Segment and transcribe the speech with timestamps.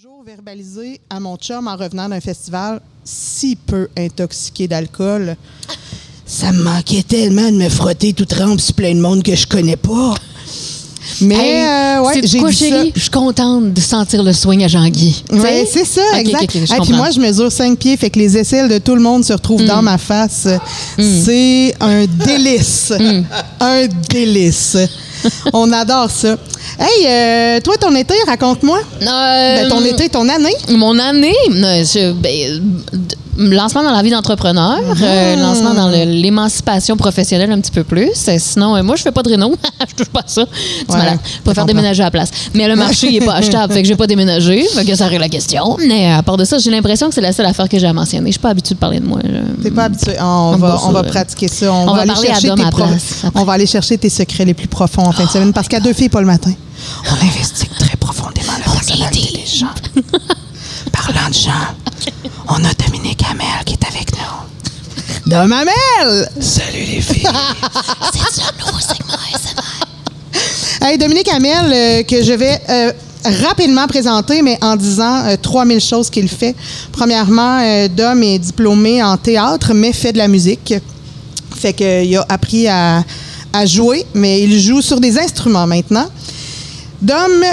[0.00, 5.36] jour verbalisé à mon chum en revenant d'un festival si peu intoxiqué d'alcool.
[6.24, 9.44] Ça me manquait tellement de me frotter tout trempe sur plein de monde que je
[9.46, 10.14] connais pas.
[11.22, 12.92] Mais Hey, euh, ouais, j'ai quoi, chérie?
[12.94, 15.24] Je suis contente de sentir le swing à Jean-Guy.
[15.32, 16.54] Ouais, c'est ça, exact.
[16.54, 19.24] Et puis moi, je mesure 5 pieds, fait que les aisselles de tout le monde
[19.24, 19.66] se retrouvent Mm.
[19.66, 20.46] dans ma face.
[20.96, 22.92] C'est un délice.
[22.92, 23.22] Mm.
[23.58, 24.76] Un délice.
[25.52, 26.36] On adore ça.
[26.78, 28.78] Hey, euh, toi, ton été, raconte-moi.
[29.02, 29.04] Euh,
[29.62, 30.54] Ben, ton été, ton année.
[30.70, 32.62] Mon année, je- ben,
[33.38, 38.10] lancement dans la vie d'entrepreneur, euh, lancement dans l'émancipation professionnelle un petit peu plus.
[38.28, 39.54] Euh, Sinon, euh, moi, je fais pas de réno.
[39.88, 40.44] je touche pas à ça.
[40.52, 41.18] C'est Ouais, malade.
[41.36, 42.30] je Pas faire déménager à la place.
[42.54, 43.72] Mais le marché, il est pas achetable.
[43.72, 44.64] fait que j'ai pas déménagé.
[44.74, 45.76] Fait que ça règle la question.
[45.86, 47.92] Mais à part de ça, j'ai l'impression que c'est la seule affaire que j'ai à
[47.92, 48.26] mentionner.
[48.28, 49.20] Je suis pas habituée de parler de moi.
[49.24, 50.14] je- T'es pas habitué.
[50.18, 51.72] Ah, on, va, on va pratiquer ça.
[51.72, 52.84] On, on va, va aller chercher tes pro-.
[53.34, 55.80] On va aller chercher tes secrets les plus profonds en fin de semaine parce qu'à
[55.80, 56.52] deux filles, pas le matin.
[57.10, 59.66] On investigue très profondément la personnalité des gens.
[61.08, 65.30] Parlant de on a Dominique Hamel qui est avec nous.
[65.30, 66.28] Dom Hamel!
[66.38, 67.22] Salut les filles!
[68.12, 69.14] C'est un nouveau segment
[70.82, 72.92] Hey, Dominique Hamel, euh, que je vais euh,
[73.42, 76.54] rapidement présenter, mais en disant euh, 3000 choses qu'il fait.
[76.92, 80.74] Premièrement, euh, Dom est diplômé en théâtre, mais fait de la musique.
[81.56, 83.02] Fait qu'il a appris à,
[83.54, 86.08] à jouer, mais il joue sur des instruments maintenant.
[87.00, 87.44] Dom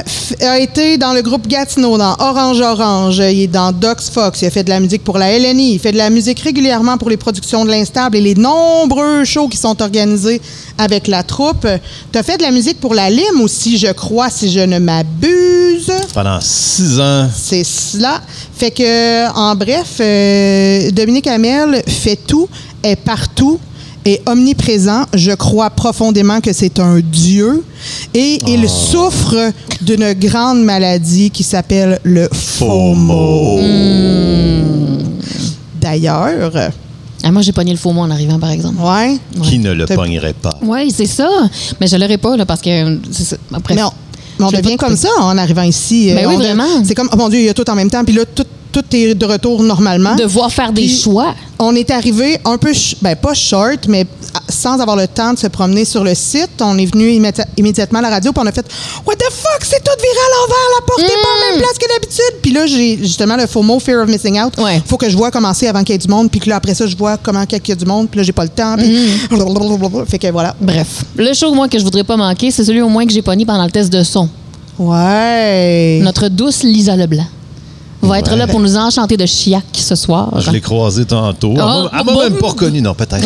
[0.41, 3.17] a été dans le groupe Gatineau, dans Orange Orange.
[3.19, 4.41] Il est dans Docs Fox.
[4.41, 5.73] Il a fait de la musique pour la LNI.
[5.73, 9.47] Il fait de la musique régulièrement pour les productions de l'Instable et les nombreux shows
[9.47, 10.41] qui sont organisés
[10.79, 11.67] avec la troupe.
[12.11, 14.79] Tu as fait de la musique pour la LIM aussi, je crois, si je ne
[14.79, 15.91] m'abuse.
[16.15, 18.21] Pendant six ans, C'est cela.
[18.57, 22.49] Fait que, en bref, euh, Dominique Hamel fait tout,
[22.81, 23.59] est partout,
[24.05, 25.03] est omniprésent.
[25.13, 27.63] Je crois profondément que c'est un dieu.
[28.13, 33.59] Et il souffre d'une grande maladie qui s'appelle le FOMO.
[35.81, 36.51] D'ailleurs,
[37.23, 38.75] Ah, moi, j'ai pogné le faux mot en arrivant, par exemple.
[38.81, 39.17] ouais.
[39.43, 40.57] qui ne le pognerait pas?
[40.61, 41.27] Oui, c'est ça.
[41.81, 42.99] Mais je l'aurais pas, là, parce que.
[43.53, 43.91] Après, Mais on,
[44.39, 46.11] mais on devient comme ça en arrivant ici.
[46.13, 46.67] Ben Euh, oui, vraiment.
[46.83, 48.03] C'est comme, oh mon Dieu, il y a tout en même temps.
[48.03, 48.45] Puis là, tout,
[48.81, 50.15] tout est de retour normalement.
[50.15, 51.33] devoir faire des Puis- choix.
[51.57, 55.39] On est arrivé un peu, ben pas short, mais à- sans avoir le temps de
[55.39, 56.49] se promener sur le site.
[56.59, 58.65] On est venu immédi- immédiatement à la radio, puis on a fait
[59.05, 61.11] What the fuck, c'est tout viré à l'envers, la porte est pas
[61.45, 62.41] la même place que d'habitude.
[62.41, 64.53] Puis là, j'ai justement le FOMO, Fear of Missing Out.
[64.57, 64.81] Ouais.
[64.85, 66.73] Faut que je vois commencer avant qu'il y ait du monde, puis que là, après
[66.73, 68.75] ça, je vois comment qu'il y a du monde, puis là, j'ai pas le temps.
[68.77, 69.07] Puis...
[70.09, 70.53] Fait que voilà.
[70.59, 71.05] Bref.
[71.15, 73.45] Le show, moi, que je voudrais pas manquer, c'est celui au moins que j'ai pogné
[73.45, 74.27] pendant le test de son.
[74.77, 75.99] Ouais.
[76.03, 77.25] Notre douce Lisa Leblanc
[78.05, 80.39] va être là pour nous enchanter de Chiac ce soir.
[80.39, 81.53] Je l'ai croisé tantôt.
[81.57, 82.19] Oh, elle m'a bon.
[82.19, 82.81] même pas reconnu.
[82.81, 83.25] Non, peut-être.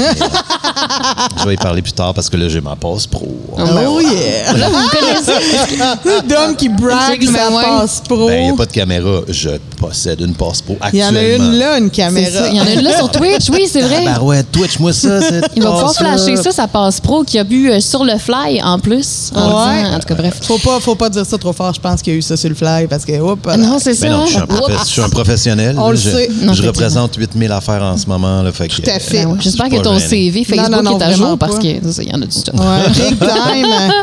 [1.38, 3.28] je vais y parler plus tard parce que là, j'ai ma passe pro.
[3.58, 4.54] Oh yeah.
[4.54, 6.28] Là, vous connaissez.
[6.28, 8.28] D'homme qui brague sa passe pro.
[8.28, 9.22] Ben, il n'y a pas de caméra.
[9.28, 11.44] Je possède une passe pro Il y en actuellement.
[11.46, 12.30] a une là, une caméra.
[12.44, 12.50] ça.
[12.50, 14.04] Il y en a une là sur Twitch, oui, c'est vrai.
[14.08, 15.22] Ah, ouais, Twitch-moi ça.
[15.22, 18.18] cette Il va pouvoir flasher ça, ça passe pro, qui a bu euh, sur le
[18.18, 19.32] fly en plus.
[19.34, 19.84] En, Ouais.
[19.84, 20.36] disant- en tout cas, bref.
[20.44, 21.74] Faut pas, faut pas dire ça trop fort.
[21.74, 23.58] Je pense qu'il y a eu ça sur le fly parce que, oups, là.
[23.58, 24.08] Non, c'est ça.
[24.08, 24.86] Ben non, je suis un, profe- Oups.
[24.86, 25.76] je suis un professionnel.
[25.80, 26.30] On le je, sait.
[26.42, 28.42] Non, je représente 8000 affaires en ce moment.
[28.44, 29.24] Là, fait que, Tout à fait.
[29.26, 30.10] Ben ouais, J'espère Je que ton gêné.
[30.10, 31.62] CV Facebook Non, non, non, est à vraiment jour parce pas.
[31.62, 32.56] que c'est ça, il y en a du stock.
[32.56, 33.94] Ouais, big time.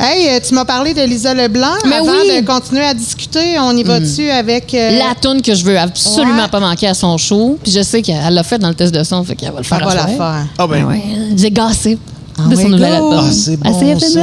[0.00, 1.66] hey, euh, tu m'as parlé de Lisa Leblanc.
[1.86, 2.40] Mais Avant oui.
[2.40, 4.72] de continuer à discuter, on y va-tu avec.
[4.74, 6.48] euh, La toune que je veux absolument Ouais.
[6.48, 7.58] pas manquer à son show.
[7.62, 9.64] Puis je sais qu'elle l'a fait dans le test de son, fait qu'elle va le
[9.64, 10.46] faire Elle à va la faire.
[10.58, 11.02] Ah ben, Ah ouais.
[11.36, 11.98] C'est Gossip
[12.38, 13.24] Ah de son nouvel album.
[13.28, 14.00] Ah, c'est bon, À CFML.
[14.00, 14.20] ça.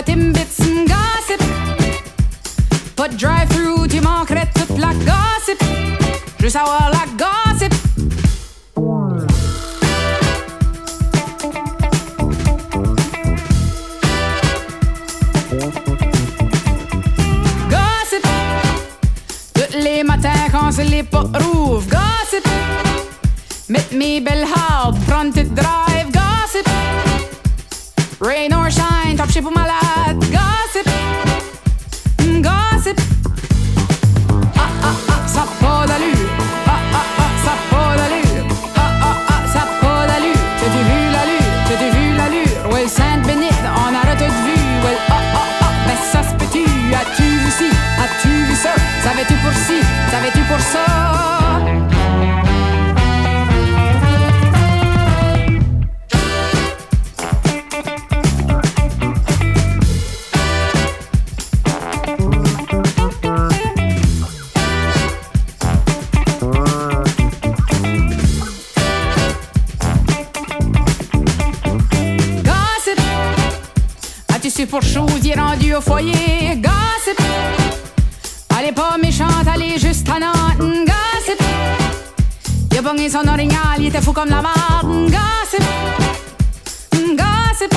[0.00, 1.42] Trois timbits, gossip.
[2.96, 5.62] Pas de drive-thru, tu manquerais toute la gossip.
[6.48, 6.89] Savoir
[75.80, 76.56] au foyer.
[76.56, 77.18] Gossip.
[78.58, 80.58] Elle est pas méchante, elle est juste tannante.
[80.58, 81.42] Gossip.
[82.72, 85.10] Il a pogné son orignal, il était fou comme la marde.
[85.16, 85.64] Gossip.
[87.20, 87.74] Gossip.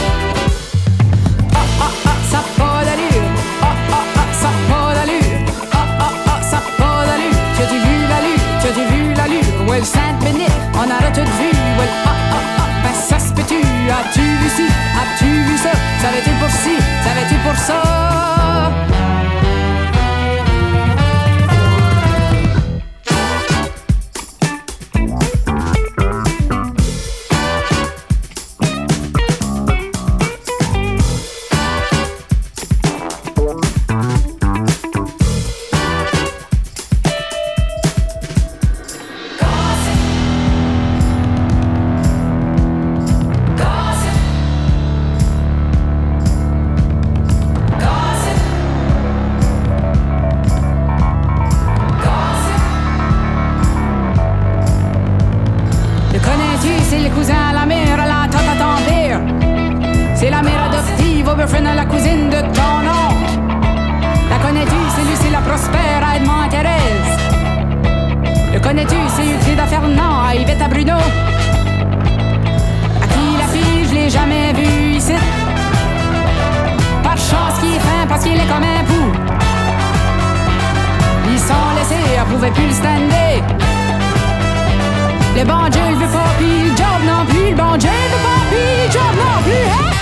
[1.54, 3.28] Ah, ah, ah, ça pas d'allure.
[3.62, 5.40] Ah, ah, ah, ça pas d'allure.
[5.72, 7.38] Ah, ah, ah, ça pas d'allure.
[7.56, 8.44] Tu as-tu vu l'allure?
[8.62, 9.50] Tu as-tu vu l'allure?
[9.68, 11.50] Well, Sainte-Bénite, on a tout vu.
[11.78, 13.62] Well, ah, ah, ah, ben ça se peut-tu?
[14.00, 14.68] As-tu vu ci?
[15.02, 15.23] As-tu?
[16.04, 16.76] Savais-tu pour ci?
[17.02, 18.43] Savais-tu pour ça?
[78.48, 79.04] Comme un pou.
[81.32, 83.44] Ils sont laissés, elle pouvait plus le stander.
[85.36, 87.50] Le bon Dieu, veut pas, puis le job non plus.
[87.52, 89.88] Le bon Dieu, veut pas, puis le job non plus.
[89.88, 89.93] Hein?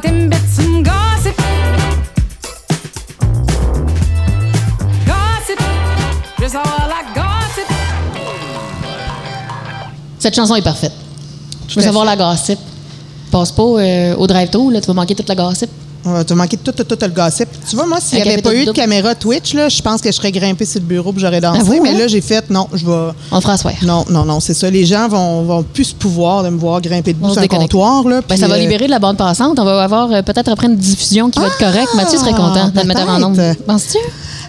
[0.00, 0.84] Gossip.
[0.84, 1.36] Gossip.
[5.06, 5.58] Gossip.
[10.18, 10.92] Cette chanson est parfaite.
[11.68, 12.58] Je veux savoir la gossip.
[13.30, 15.70] Passe pas euh, au drive-thru, là, tu vas manquer toute la gossip.
[16.04, 17.48] Ouais, tu as manqué tout, tout, tout le gossip.
[17.68, 20.10] Tu vois, moi, s'il n'y avait pas eu de caméra Twitch, là, je pense que
[20.10, 21.60] je serais grimpée sur le bureau et j'aurais dansé.
[21.62, 21.98] Ah oui, mais hein?
[21.98, 23.10] là, j'ai fait, non, je vais.
[23.32, 23.74] On fera soir.
[23.82, 24.70] Non, non, non, c'est ça.
[24.70, 27.40] Les gens vont, vont plus se pouvoir de me voir grimper debout On se sur
[27.40, 27.72] un déconnecte.
[27.72, 28.04] comptoir.
[28.08, 29.58] Là, Ben, ça va euh, libérer de la bande passante.
[29.58, 31.94] On va avoir euh, peut-être après une diffusion qui va être correcte.
[31.94, 33.54] Mathieu serait content de le mettre en nombre.
[33.66, 33.98] Penses-tu?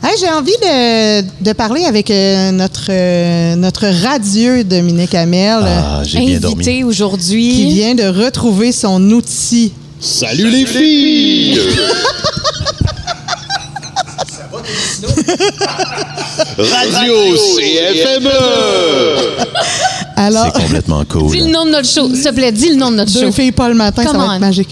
[0.02, 6.04] Hey, j'ai envie de, de parler avec euh, notre, euh, notre radieux Dominique Hamel, Ah,
[6.06, 6.56] j'ai bien dormi.
[6.56, 7.66] Invité qui aujourd'hui.
[7.74, 9.74] vient de retrouver son outil.
[10.00, 11.60] Salut les filles!
[16.58, 18.30] Radio CFME!
[20.16, 21.32] Alors, C'est complètement cool.
[21.32, 22.10] Dis le nom de notre show.
[22.14, 23.32] S'il te plaît, dis le nom de notre deux show.
[23.32, 24.34] filles pas le matin, ça Come va on.
[24.34, 24.70] être magique.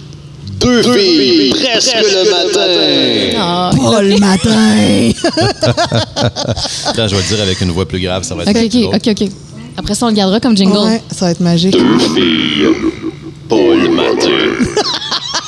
[0.59, 3.37] Deux filles, presque le matin!
[3.39, 5.11] Ah, Pas le matin!
[6.87, 8.65] Attends, je vais le dire avec une voix plus grave, ça va être OK, plus
[8.65, 8.95] OK, drôle.
[8.95, 9.29] OK, OK.
[9.77, 10.77] Après ça, on le gardera comme jingle.
[10.77, 11.77] Ouais, ça va être magique.
[13.47, 14.06] Pas le matin.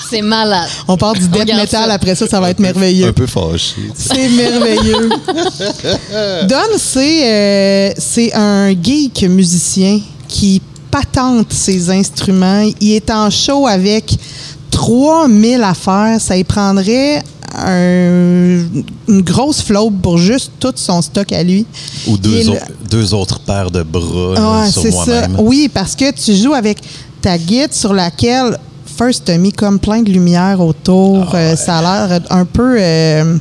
[0.09, 0.67] C'est malade.
[0.87, 1.93] On part du death metal, ça.
[1.93, 3.07] après ça, ça va être merveilleux.
[3.07, 3.75] Un peu fâché.
[3.95, 5.09] C'est merveilleux.
[6.47, 10.61] Don, c'est euh, c'est un geek musicien qui
[10.91, 12.67] patente ses instruments.
[12.81, 14.15] Il est en show avec
[14.71, 16.19] 3000 affaires.
[16.19, 17.23] Ça y prendrait
[17.55, 18.63] un-
[19.07, 21.65] une grosse flotte pour juste tout son stock à lui.
[22.07, 25.35] Ou deux, est au- le- deux autres paires de bras là, sur moi-même.
[25.39, 26.79] Oui, parce que tu joues avec
[27.21, 28.57] ta guide sur laquelle,
[28.99, 31.29] first, as mis comme plein de lumière autour.
[31.31, 33.37] Ah, Euh, ça a l'air un peu euh,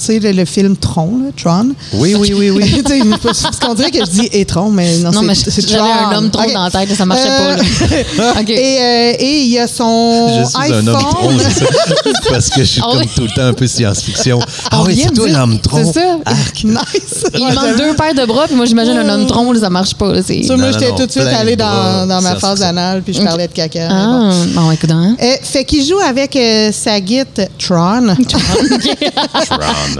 [0.00, 0.06] Tron.
[0.06, 1.70] Tu sais, le, le film Tron, là, Tron.
[1.94, 2.82] Oui, oui, oui, oui.
[2.86, 5.84] Tu sais, parce qu'on dirait que je dis Etron, mais non, Non, c'est Tron.
[5.84, 6.52] un homme tronc OK.
[6.54, 7.62] dans la tête, ça marchait pas, là.
[8.40, 8.50] OK.
[8.50, 10.88] Et euh, et il y a son Je suis iPhone.
[10.88, 11.66] un homme tronc, c'est ça?
[12.30, 13.08] parce que je suis Ah comme oui.
[13.14, 14.40] tout le temps un peu science-fiction.
[14.70, 15.92] Ah On oui, c'est toi l'homme tronc.
[15.92, 16.18] C'est ça.
[16.24, 16.64] Arc.
[16.64, 17.24] nice.
[17.34, 19.94] Il manque deux paires de bras, puis moi, j'imagine un homme tronc, là, ça marche
[19.94, 20.12] pas.
[20.12, 23.12] là, Ça, Non, moi, j'étais tout de suite allée dans, dans ma phase anale, puis
[23.14, 23.88] je parlais de caca.
[23.90, 25.16] Ah, bon, écoute, hein?
[25.22, 27.26] Euh, fait qu'il joue avec euh, sa guide
[27.58, 28.40] Tron, Tron.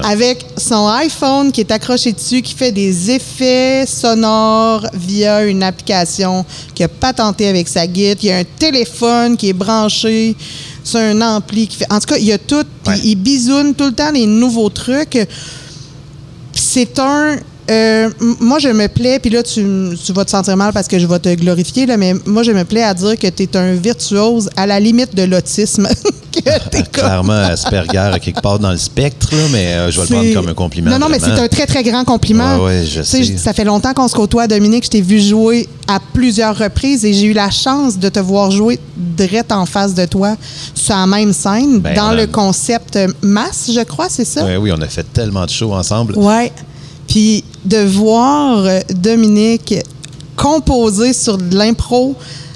[0.03, 6.45] Avec son iPhone qui est accroché dessus, qui fait des effets sonores via une application
[6.75, 8.19] qu'il a patentée avec sa guide.
[8.23, 10.35] Il y a un téléphone qui est branché
[10.85, 11.93] sur un ampli qui fait.
[11.93, 12.65] En tout cas, il y a tout.
[12.85, 13.01] Puis Ouais.
[13.05, 15.19] il bisoune tout le temps les nouveaux trucs.
[16.53, 17.37] C'est un.
[17.71, 18.11] Euh,
[18.41, 19.65] moi, je me plais, puis là, tu,
[20.05, 22.53] tu vas te sentir mal parce que je vais te glorifier, là, mais moi, je
[22.53, 25.87] me plais à dire que tu es un virtuose à la limite de l'autisme.
[26.71, 30.15] T'es comme- Clairement, Asperger, quelque part dans le spectre, là, mais euh, je vais le
[30.15, 30.91] prendre comme un compliment.
[30.91, 32.57] Non, non, mais c'est un très, très grand compliment.
[32.59, 33.37] Ouais, ouais, je sais.
[33.37, 34.85] Ça fait longtemps qu'on se côtoie, Dominique.
[34.85, 38.51] Je t'ai vu jouer à plusieurs reprises et j'ai eu la chance de te voir
[38.51, 40.37] jouer direct en face de toi
[40.75, 44.45] sur la même scène, Ben, dans le concept euh, masse, je crois, c'est ça?
[44.45, 46.17] Ouais, oui, on a fait tellement de shows ensemble.
[46.17, 46.53] Ouais.
[47.09, 49.75] Puis de voir euh, Dominique
[50.37, 52.15] composer sur de l'impro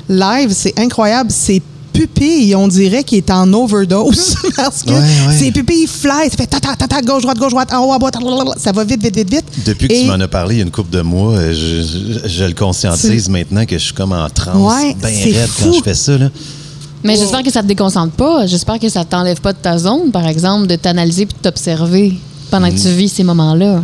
[0.09, 1.31] live, c'est incroyable.
[1.31, 1.61] Ses
[1.93, 4.97] pupilles, on dirait qu'il est en overdose parce que Ouais,
[5.29, 5.39] ouais.
[5.39, 7.93] ses pupilles fly, ça fait ta ta ta ta gauche droite gauche droite en haut
[7.93, 8.17] à droite,
[8.59, 9.45] ça va vite vite vite vite.
[9.65, 11.53] Depuis que Et- tu m'en as parlé il y a une couple de mois, euh,
[11.55, 15.09] je, je- je le conscientise C'est- maintenant que je suis comme en transe, Ouais, bien
[15.11, 15.75] c'est raide quand fou.
[15.79, 16.19] je fais ça.
[16.19, 16.31] Là.
[17.05, 18.47] Mais j'espère que ça te déconcentre pas.
[18.47, 22.15] J'espère que ça t'enlève pas de ta zone, par exemple, de t'analyser puis de t'observer
[22.51, 23.83] pendant que tu vis ces moments-là.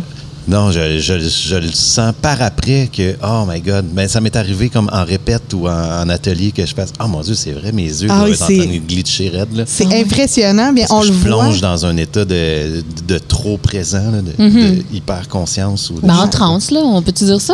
[0.51, 4.35] Non, je, je- je le sens par après que, oh my God, ben, ça m'est
[4.35, 7.53] arrivé comme en répète ou en, en atelier que je fasse, oh mon Dieu, c'est
[7.53, 9.63] vrai, mes yeux Ah doivent oui, être en c'est- train de glitcher raide.
[9.65, 11.23] C'est impressionnant, bien on le je voit.
[11.43, 16.05] plonge dans un état de, de trop présent, là, de, de hyper conscience ou de
[16.07, 17.53] Ben, en transe, là, on peut-tu dire ça?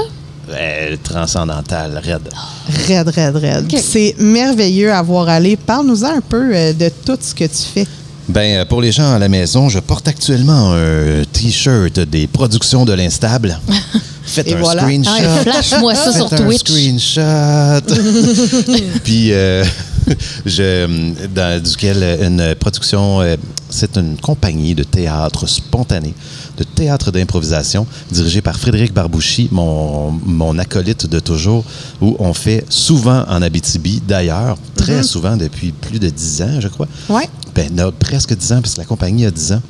[0.50, 2.30] euh, transcendantal, raide.
[2.88, 3.76] Raide, raide, raide.
[3.80, 5.56] C'est merveilleux à voir aller.
[5.58, 7.86] Parle-nous un peu euh, de tout ce que tu fais.
[8.30, 12.84] Ben, euh, pour les gens à la maison, je porte actuellement un T-shirt des productions
[12.86, 13.58] de l'Instable.
[14.26, 14.82] Faites Et un voilà.
[14.84, 15.12] screenshot.
[15.18, 16.60] Ah, flash-moi ça sur Faites un Twitch.
[16.60, 17.82] screenshot.
[19.06, 19.64] Puis, euh,
[20.46, 23.36] je, dans, duquel une production, euh,
[23.70, 26.14] c'est une compagnie de théâtre spontané,
[26.58, 31.64] de théâtre d'improvisation, dirigée par Frédéric Barbouchi, mon, mon acolyte de toujours,
[32.02, 36.68] où on fait souvent en Abitibi, d'ailleurs, très souvent depuis plus de dix ans, je
[36.68, 36.88] crois.
[37.10, 37.30] Ouais.
[37.58, 39.62] Ben, non, presque 10 ans, parce que la compagnie a 10 ans.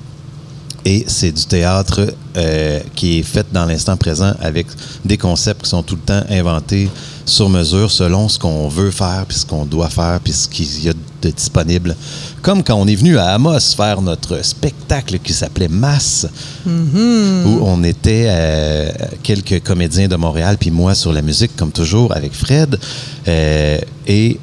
[0.84, 4.68] Et c'est du théâtre euh, qui est fait dans l'instant présent avec
[5.04, 6.90] des concepts qui sont tout le temps inventés
[7.28, 10.84] sur mesure selon ce qu'on veut faire, puis ce qu'on doit faire, puis ce qu'il
[10.84, 11.96] y a de disponible.
[12.42, 16.26] Comme quand on est venu à Amos faire notre spectacle qui s'appelait Masse,
[16.66, 18.90] où on était euh,
[19.24, 22.80] quelques comédiens de Montréal, puis moi sur la musique, comme toujours, avec Fred.
[23.28, 24.40] Euh, et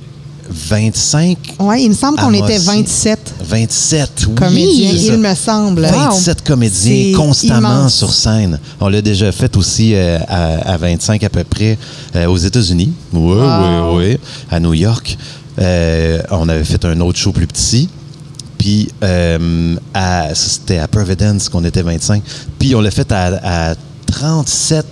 [0.54, 4.34] 25 Ouais, il me semble qu'on était 27 27, oui.
[4.34, 5.82] comédiens, il me semble.
[5.87, 6.70] 27 comédiens
[7.11, 7.94] C'est constamment immense.
[7.94, 8.58] sur scène.
[8.80, 11.76] On l'a déjà fait aussi euh, à, à 25 à peu près
[12.16, 12.92] euh, aux États-Unis.
[13.12, 13.96] Oui, Wow.
[13.99, 14.18] oui, oui.
[14.50, 15.16] À New York.
[15.58, 17.88] Euh, on avait fait un autre show plus petit.
[18.58, 19.76] Puis euh,
[20.34, 22.23] c'était à Providence qu'on était 25.
[22.58, 23.75] Puis on l'a fait à, à
[24.06, 24.87] 37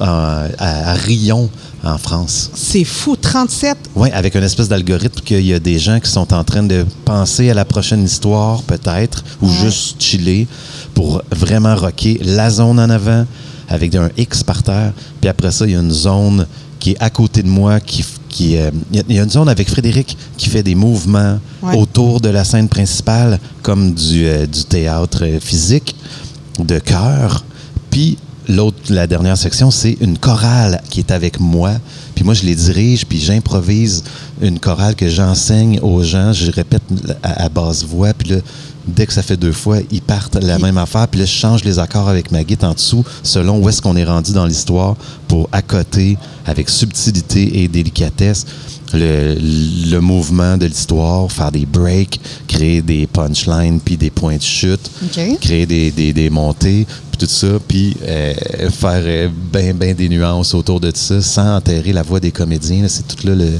[0.00, 1.48] euh, à, à Rion,
[1.84, 2.50] en France.
[2.54, 3.76] C'est fou, 37.
[3.94, 6.84] Oui, avec une espèce d'algorithme qu'il y a des gens qui sont en train de
[7.04, 10.46] penser à la prochaine histoire, peut-être, ou juste chiller
[10.94, 13.26] pour vraiment rocker la zone en avant
[13.68, 14.92] avec un X par terre.
[15.20, 16.46] Puis après ça, il y a une zone
[16.80, 18.04] qui est à côté de moi qui.
[18.56, 21.38] euh, il y a- il y, a une zone avec Frédéric qui fait des mouvements
[21.62, 21.76] Ouais.
[21.76, 25.94] autour de la scène principale, comme du, euh, du théâtre physique,
[26.58, 27.44] de chœur.
[27.90, 31.72] Puis l'autre, la dernière section, c'est une chorale qui est avec moi.
[32.14, 34.04] Puis moi, je les dirige, puis j'improvise
[34.40, 36.32] une chorale que j'enseigne aux gens.
[36.32, 36.82] Je répète
[37.22, 38.36] à, à basse voix, puis là,
[38.86, 41.08] dès que ça fait deux fois, ils partent la même affaire.
[41.08, 43.96] Puis là, je change les accords avec ma guitare en dessous, selon où est-ce qu'on
[43.96, 44.96] est rendu dans l'histoire,
[45.28, 48.44] pour accoter avec subtilité et délicatesse
[48.92, 49.36] le,
[49.90, 54.90] le mouvement de l'histoire, faire des breaks, créer des punchlines, puis des points de chute
[55.40, 56.86] créer des, des, des montées,
[57.16, 58.34] puis tout ça, puis euh,
[58.70, 62.84] faire bien ben des nuances autour de ça sans enterrer la voix des comédiens.
[62.88, 63.50] C'est tout là le,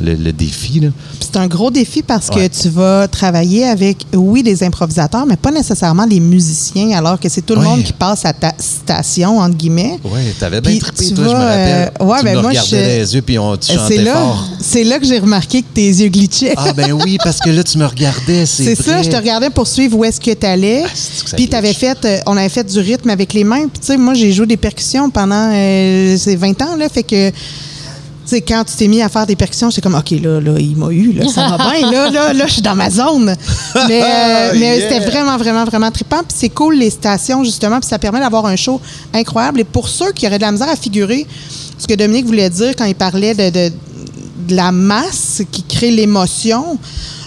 [0.00, 0.82] le, le défi.
[1.20, 2.48] C'est un gros défi parce Ouais.
[2.48, 7.28] que tu vas travailler avec, oui, des improvisateurs, mais pas nécessairement des musiciens, alors que
[7.28, 7.66] c'est tout le Ouais.
[7.66, 9.98] monde qui passe à ta station, entre guillemets.
[10.04, 11.92] Oui, t'avais bien trippé, tu toi, je me vas, rappelle.
[12.00, 13.96] euh, ouais, tu ben me moi, regardais je- les yeux, puis on, tu Euh, chantais
[13.98, 14.48] C'est là, fort.
[14.60, 16.54] c'est là que j'ai remarqué que tes yeux glitchaient.
[16.56, 19.50] Ah ben oui, parce que là, tu me regardais, c'est C'est ça, je te regardais
[19.50, 20.82] pour suivre où est-ce que tu allais.
[20.84, 23.68] Ah, Puis t'avais fait, euh, on avait fait du rythme avec les mains.
[23.68, 27.02] Puis tu sais, moi j'ai joué des percussions pendant euh, ces 20 ans là, fait
[27.02, 27.34] que tu
[28.34, 30.76] sais, quand tu t'es mis à faire des percussions, j'étais comme, OK, là, là, il
[30.76, 33.36] m'a eu, là, ça va bien, là, là, là, je suis dans ma zone.
[33.88, 34.80] Mais, euh, mais Yeah.
[34.80, 36.24] c'était vraiment, vraiment, vraiment trippant.
[36.24, 38.80] Puis c'est cool, les stations, justement, puis ça permet d'avoir un show
[39.14, 39.60] incroyable.
[39.60, 41.24] Et pour ceux qui auraient de la misère à figurer
[41.78, 43.72] ce que Dominique voulait dire quand il parlait de, de,
[44.48, 46.78] de la masse qui crée l'émotion,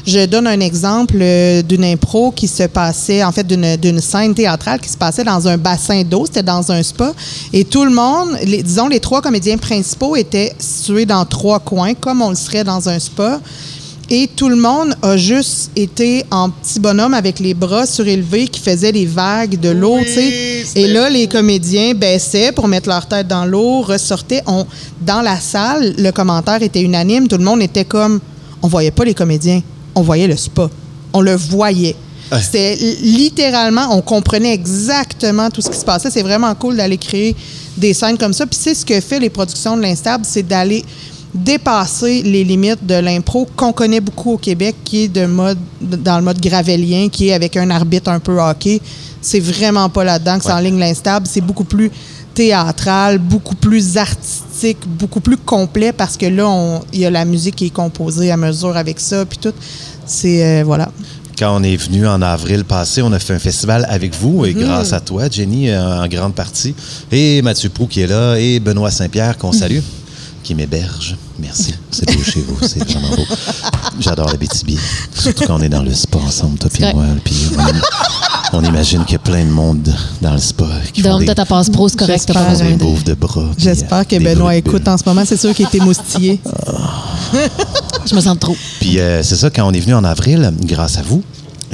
[0.10, 4.80] je donne un exemple euh, d'une impro qui se passait, en fait, d'une scène théâtrale
[4.82, 7.14] qui se passait dans un bassin d'eau, c'était dans un spa.
[7.54, 11.94] Et tout le monde, les- disons, les trois comédiens principaux étaient situés dans trois coins,
[11.94, 13.40] comme on le serait dans un spa.
[14.12, 18.60] Et tout le monde a juste été en petit bonhomme avec les bras surélevés qui
[18.60, 20.64] faisaient les vagues de l'eau, tu sais.
[20.76, 24.42] Et là, les comédiens baissaient pour mettre leur tête dans l'eau, ressortaient.
[24.48, 24.66] On,
[25.02, 27.28] dans la salle, le commentaire était unanime.
[27.28, 28.20] Tout le monde était comme...
[28.64, 29.62] On voyait pas les comédiens,
[29.96, 30.70] on voyait le spa.
[31.14, 31.96] on le voyait.
[32.32, 32.42] Ouais.
[32.42, 36.12] C'était littéralement, on comprenait exactement tout ce qui se passait.
[36.12, 37.36] C'est vraiment cool d'aller créer
[37.76, 38.46] des scènes comme ça.
[38.46, 40.86] Puis c'est ce que fait les productions de l'Instable, c'est d'aller
[41.34, 46.18] dépasser les limites de l'impro qu'on connaît beaucoup au Québec, qui est de mode, dans
[46.18, 48.82] le mode gravélien, qui est avec un arbitre un peu hockey.
[49.22, 51.28] C'est vraiment pas là-dedans que c'est en ligne l'Instable.
[51.30, 51.92] C'est beaucoup plus
[52.34, 57.56] théâtral, beaucoup plus artistique, beaucoup plus complet parce que là, il y a la musique
[57.56, 59.54] qui est composée à mesure avec ça, puis tout.
[60.06, 60.92] C'est, euh, voilà.
[61.38, 64.54] Quand on est venu en avril passé, on a fait un festival avec vous et
[64.54, 66.76] grâce à toi, Jenny, euh, en grande partie,
[67.12, 69.80] et Mathieu Prou qui est là, et Benoît Saint-Pierre qu'on salue,
[70.44, 71.16] qui m'héberge.
[71.40, 71.74] Merci.
[71.92, 73.24] C'est beau chez vous, c'est vraiment beau.
[74.00, 74.72] J'adore la BTB.
[75.14, 77.06] Surtout quand on est dans le spa ensemble, toi et moi.
[77.24, 77.50] Puis
[78.54, 81.36] on, on imagine qu'il y a plein de monde dans le spa qui Donc, toi,
[81.36, 82.24] ta passe pro, c'est correct.
[82.28, 83.46] t'as pas besoin de- bouffes de bras.
[83.58, 85.24] J'espère euh, que des Benoît écoute en ce moment.
[85.26, 86.40] C'est sûr qu'il était moustillé.
[88.06, 88.56] Je me sens trop.
[88.80, 91.24] Puis euh, c'est ça, quand on est venu en avril, grâce à vous,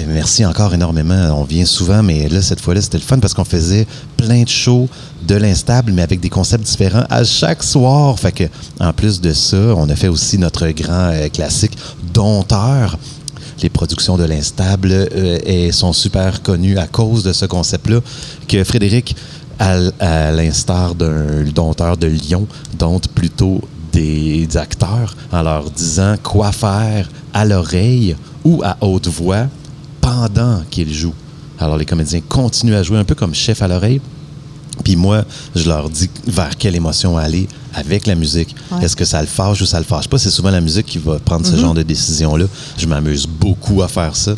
[0.07, 1.39] merci encore énormément.
[1.39, 3.87] On vient souvent, mais là, cette fois-là, c'était le fun parce qu'on faisait
[4.17, 4.89] plein de shows
[5.27, 8.19] de l'instable, mais avec des concepts différents à chaque soir.
[8.19, 8.43] Fait que,
[8.79, 11.77] en plus de ça, on a fait aussi notre grand euh, classique
[12.13, 12.97] Dompteur.
[13.61, 17.99] Les productions de l'instable euh, et sont super connues à cause de ce concept-là
[18.47, 19.15] que Frédéric,
[19.57, 22.45] à l'instar d'un dompteur de Lyon,
[22.77, 23.61] dompte plutôt
[23.93, 29.47] des acteurs en leur disant quoi faire à l'oreille ou à haute voix
[30.05, 31.15] pendant qu'ils jouent.
[31.59, 34.01] Alors les comédiens continuent à jouer un peu comme chef à l'oreille.
[34.83, 35.23] Puis moi,
[35.55, 38.53] je leur dis vers quelle émotion aller avec la musique.
[38.71, 38.85] Ouais.
[38.85, 40.17] Est-ce que ça le fâche ou ça le fâche pas?
[40.19, 42.45] C'est souvent la musique qui va prendre ce genre de décision-là.
[42.77, 44.35] Je m'amuse beaucoup à faire ça.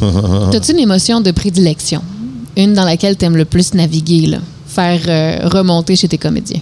[0.50, 2.02] T'as-tu une émotion de prédilection?
[2.56, 4.38] Une dans laquelle t'aimes le plus naviguer, là?
[4.66, 6.60] Faire euh, remonter chez tes comédiens?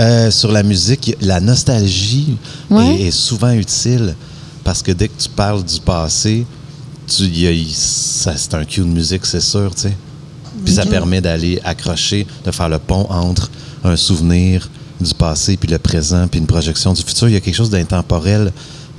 [0.00, 2.36] Euh, sur la musique, la nostalgie
[2.70, 2.96] Ouais.
[3.02, 4.14] est, est souvent utile
[4.64, 6.44] parce que dès que tu parles du passé,
[7.06, 9.96] c'est un cue de musique, c'est sûr, tu sais.
[10.64, 13.50] Puis ça permet d'aller accrocher, de faire le pont entre
[13.84, 14.68] un souvenir
[15.00, 17.28] du passé, puis le présent, puis une projection du futur.
[17.28, 18.50] Il y a quelque chose d'intemporel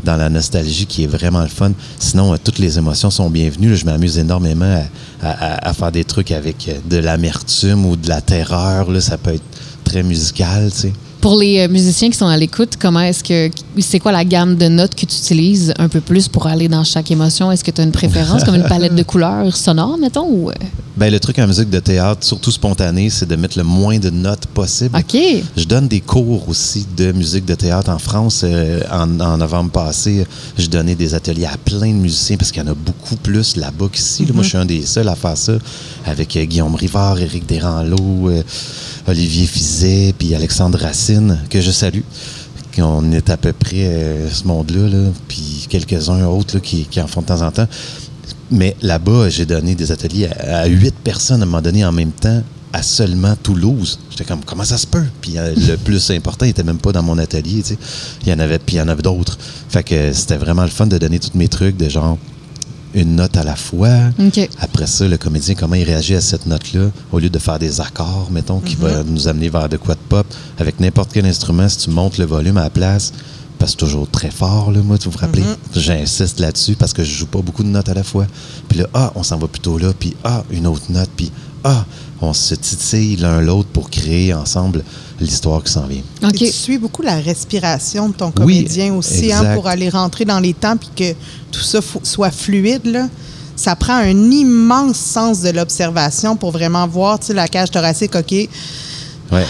[0.03, 1.71] dans la nostalgie qui est vraiment le fun.
[1.99, 3.71] Sinon, euh, toutes les émotions sont bienvenues.
[3.71, 4.83] Là, je m'amuse énormément
[5.23, 8.91] à, à- à faire des trucs avec euh, de l'amertume ou de la terreur.
[8.91, 9.43] Là, ça peut être
[9.83, 10.93] très musical, tu sais.
[11.27, 14.55] Pour les euh, musiciens qui sont à l'écoute, comment est-ce que c'est quoi la gamme
[14.55, 17.51] de notes que tu utilises un peu plus pour aller dans chaque émotion?
[17.51, 20.53] Est-ce que tu as une préférence comme une palette de couleurs sonores mettons ou euh?
[20.95, 24.09] Ben, le truc en musique de théâtre, surtout spontané, c'est de mettre le moins de
[24.09, 24.97] notes possible.
[24.97, 25.19] OK.
[25.57, 28.41] Je donne des cours aussi de musique de théâtre en France.
[28.45, 30.25] Euh, en, en novembre passé,
[30.57, 33.57] je donnais des ateliers à plein de musiciens parce qu'il y en a beaucoup plus
[33.57, 34.25] là-bas qu'ici.
[34.33, 35.53] Moi, je suis un des seuls à faire ça
[36.05, 38.31] avec Guillaume Rivard, Éric Desranleau,
[39.07, 42.01] Olivier Fizet, puis Alexandre Racine, que je salue.
[42.79, 47.01] On est à peu près euh, ce monde-là, là, puis quelques-uns autres là, qui, qui
[47.01, 47.67] en font de temps en temps.
[48.51, 52.11] Mais là-bas, j'ai donné des ateliers à, huit personnes à un moment donné en même
[52.11, 52.43] temps
[52.73, 53.97] à seulement Toulouse.
[54.11, 55.05] J'étais comme, comment ça se peut?
[55.21, 57.77] Puis euh, le plus important, il était même pas dans mon atelier, tu sais.
[58.23, 59.37] Il y en avait, puis il y en avait d'autres.
[59.69, 62.17] Fait que c'était vraiment le fun de donner tous mes trucs de genre
[62.93, 63.89] une note à la fois.
[64.59, 67.81] Après ça, le comédien, comment il réagit à cette note-là, au lieu de faire des
[67.81, 70.25] accords, mettons, qui va nous amener vers de quoi de pop,
[70.57, 73.13] avec n'importe quel instrument, si tu montes le volume à la place,
[73.59, 75.43] parce que c'est toujours très fort, là, moi, tu vous rappelez?
[75.75, 78.27] J'insiste là-dessus parce que je joue pas beaucoup de notes à la fois.
[78.69, 81.31] Puis là, ah, on s'en va plutôt là, puis ah, une autre note, puis
[81.63, 81.85] ah,
[82.21, 84.83] on se titille l'un l'autre pour créer ensemble
[85.19, 86.01] l'histoire qui s'en vient.
[86.23, 90.25] Et tu suis beaucoup la respiration de ton Oui, comédien aussi, hein, pour aller rentrer
[90.25, 91.13] dans les temps puis que
[91.51, 92.85] tout ça soit fluide.
[92.85, 93.07] Là.
[93.55, 98.15] Ça prend un immense sens de l'observation pour vraiment voir tu sais, la cage thoracique,
[98.15, 98.31] OK,
[99.31, 99.45] Ouais.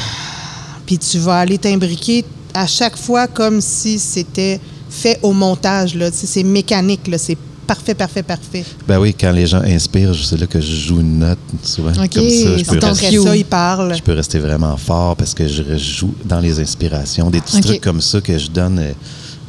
[0.85, 5.93] puis tu vas aller t'imbriquer à chaque fois comme si c'était fait au montage.
[5.95, 6.09] Là.
[6.09, 7.17] Tu sais, C'est mécanique, là.
[7.17, 8.65] c'est parfait, parfait, parfait.
[8.87, 11.91] Ben oui, quand les gens inspirent, c'est là que je joue une note, souvent.
[11.91, 13.95] OK, Comme ça, je peux, rester, ça, il parle.
[13.95, 17.29] je peux rester vraiment fort parce que je joue dans les inspirations.
[17.29, 18.79] Des petits trucs comme ça que je donne.
[18.79, 18.91] euh,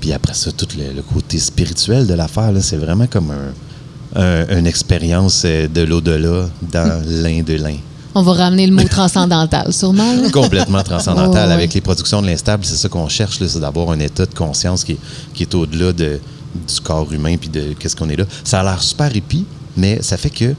[0.01, 4.21] puis après ça, tout le, le côté spirituel de l'affaire, là, c'est vraiment comme un,
[4.21, 7.77] un- une expérience euh, de l'au-delà dans l'un de l'un.
[8.15, 10.15] On va ramener le mot transcendantal, sûrement.
[10.15, 10.31] là.
[10.31, 11.47] Complètement transcendantal.
[11.49, 11.55] Ouais.
[11.55, 14.35] Avec les productions de l'instable, c'est ça qu'on cherche, là, c'est d'avoir un état de
[14.35, 14.97] conscience qui
[15.41, 16.19] est au-delà de,
[16.55, 18.25] du corps humain puis de qu'est-ce qu'on est là.
[18.45, 19.45] Ça a l'air super épi,
[19.77, 20.55] mais ça fait que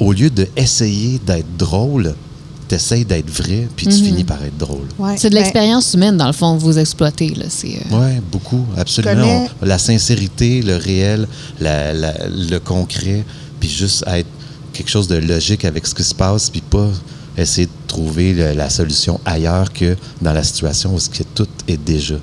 [0.00, 2.14] au lieu d'essayer d'être drôle,
[2.66, 4.86] t'essayes d'être vrai, puis tu finis par être drôle.
[4.98, 5.16] Ouais.
[5.18, 7.28] C'est de Ben, l'expérience humaine, dans le fond, que vous exploitez.
[7.34, 7.44] Là.
[7.48, 9.14] C'est, euh, Oui, beaucoup, absolument.
[9.14, 11.28] connais- On- la sincérité, le réel,
[11.60, 13.24] la- la- le concret,
[13.60, 14.26] puis juste être
[14.72, 16.88] quelque chose de logique avec ce qui se passe, puis pas
[17.36, 21.46] essayer de trouver le- la solution ailleurs que dans la situation où ce que tout
[21.68, 22.16] est déjà.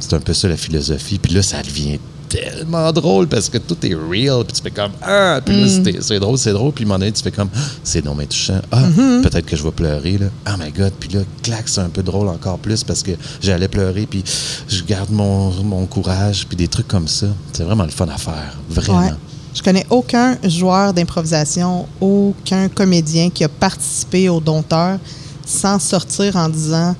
[0.00, 1.18] C'est un peu ça la philosophie.
[1.18, 1.98] Puis là, ça devient
[2.34, 4.44] tellement drôle parce que tout est real.
[4.44, 5.40] Puis tu fais comme Ah!
[5.44, 5.68] Puis là,
[6.00, 6.72] c'est- drôle, c'est drôle.
[6.72, 7.48] Puis à un moment donné, tu fais comme
[7.82, 8.60] C'est non, mais touchant.
[8.72, 8.82] Ah,
[9.22, 10.18] peut-être que je vais pleurer.
[10.18, 10.26] Là.
[10.48, 10.92] Oh my God.
[10.98, 14.06] Puis là, clac, c'est un peu drôle encore plus parce que j'allais pleurer.
[14.06, 14.24] Puis
[14.68, 16.46] je garde mon, mon courage.
[16.48, 17.26] Puis des trucs comme ça.
[17.52, 18.56] C'est vraiment le fun à faire.
[18.68, 19.00] Vraiment.
[19.00, 19.12] Ouais.
[19.54, 24.98] Je connais aucun joueur d'improvisation, aucun comédien qui a participé au dompteur
[25.46, 26.96] sans sortir en disant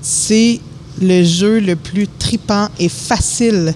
[0.00, 0.60] c'est
[1.00, 3.74] le jeu le plus tripant et facile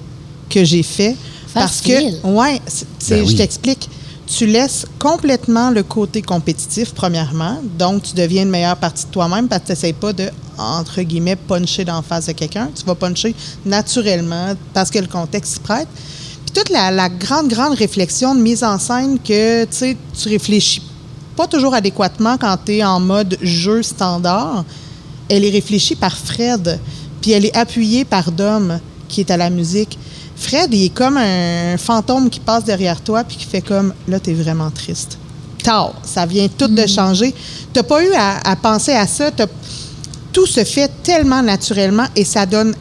[0.48, 1.16] que j'ai fait.
[1.54, 2.60] Parce que, ouais,
[3.08, 3.28] Ben oui.
[3.32, 3.88] je t'explique.
[4.26, 7.60] Tu laisses complètement le côté compétitif, premièrement.
[7.78, 11.00] Donc, tu deviens une meilleure partie de toi-même parce que tu n'essayes pas de, entre
[11.00, 12.68] guillemets, puncher d'en face de quelqu'un.
[12.74, 13.34] Tu vas puncher
[13.64, 15.88] naturellement parce que le contexte s'y prête.
[16.44, 20.28] Puis toute la, la grande, grande réflexion de mise en scène que, tu sais, tu
[20.28, 20.82] réfléchis
[21.34, 24.64] pas toujours adéquatement quand tu es en mode jeu standard,
[25.28, 26.80] elle est réfléchie par Fred,
[27.22, 29.96] puis elle est appuyée par Dom, qui est à la musique.
[30.38, 34.20] Fred, il est comme un fantôme qui passe derrière toi, puis qui fait comme, là,
[34.20, 35.18] tu es vraiment triste.
[35.62, 37.34] Tard, ça vient tout de changer.
[37.74, 39.30] Tu pas eu à, à penser à ça.
[39.32, 39.46] T'as-
[40.32, 42.74] Tout se fait tellement naturellement et ça donne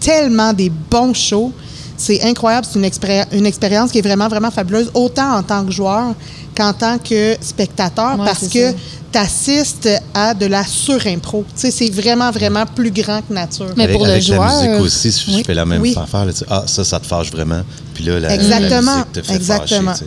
[0.00, 1.52] tellement des bons shows.
[1.96, 2.66] C'est incroyable.
[2.70, 6.14] C'est une, expéri- une expérience qui est vraiment, vraiment fabuleuse, autant en tant que joueur
[6.56, 8.72] qu'en tant que spectateur, Ouais, parce que
[9.12, 9.18] ça.
[9.20, 11.44] tu assistes à de la surimpro.
[11.54, 13.66] Tu sais, c'est vraiment, vraiment plus grand que nature.
[13.76, 15.42] Mais avec, pour le avec joueur, la musique aussi, je oui.
[15.44, 15.94] fais la même Oui.
[15.96, 16.24] affaire.
[16.26, 17.62] là, ah, ça, ça te fâche vraiment.
[17.94, 19.92] Puis là, la, la Exactement, musique te fait exactement.
[19.92, 20.06] fâcher.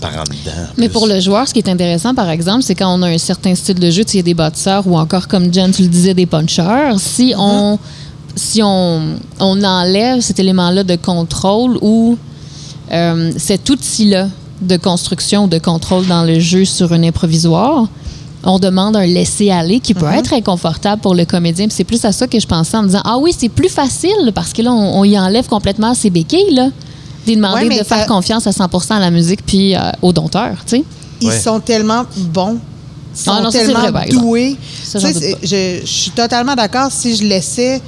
[0.00, 0.34] Par en dedans.
[0.56, 0.92] en Mais plus.
[0.94, 3.54] pour le joueur, ce qui est intéressant, par exemple, c'est quand on a un certain
[3.54, 5.82] style de jeu, tu sais, il y a des bâtisseurs ou encore, comme Jen, tu
[5.82, 6.98] le disais, des puncheurs.
[6.98, 7.78] Si on,
[8.34, 9.02] si on,
[9.40, 12.16] on enlève cet élément-là de contrôle ou
[12.92, 14.28] euh, cet outil-là
[14.62, 17.86] de construction ou de contrôle dans le jeu sur un improvisoire,
[18.44, 21.66] on demande un laisser-aller qui peut être inconfortable pour le comédien.
[21.66, 23.68] Puis c'est plus à ça que je pensais en me disant Ah oui, c'est plus
[23.68, 26.68] facile parce que là, on, on y enlève complètement ses béquilles, là.
[27.26, 30.52] D'y demander Ouais, de faire confiance à 100% à la musique puis euh, au dompteur,
[30.66, 30.84] tu sais.
[31.20, 31.38] Ils Ouais.
[31.38, 32.58] sont tellement bons.
[33.14, 34.56] Ils sont Ah non, ça, c'est tellement vrai, doués.
[34.84, 37.82] Ça, Tu sais, j'en doute c'est- je, je suis totalement d'accord si je laissais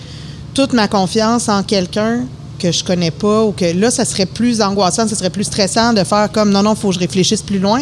[0.52, 2.24] toute ma confiance en quelqu'un
[2.58, 5.94] que je connais pas ou que là, ça serait plus angoissant, ça serait plus stressant
[5.94, 7.80] de faire comme non, non, il faut que je réfléchisse plus loin.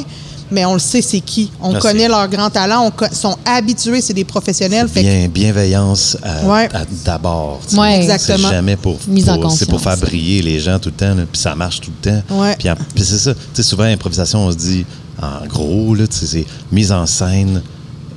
[0.50, 1.50] Mais on le sait, c'est qui.
[1.60, 4.88] On connaît leur grand talent, on sont habitués, c'est des professionnels.
[4.88, 6.68] Fait Bien, bienveillance Ouais.
[7.04, 7.60] d'abord.
[7.76, 7.96] Ouais.
[7.98, 8.48] Exactement.
[8.48, 11.14] C'est jamais pour, Mise en pour- c'est pour faire briller les gens tout le temps,
[11.30, 12.22] puis ça marche tout le temps.
[12.36, 12.56] Ouais.
[12.94, 13.34] Puis, c'est ça.
[13.62, 14.84] Souvent, improvisation, on se dit,
[15.22, 17.62] en gros, c'est mise en scène,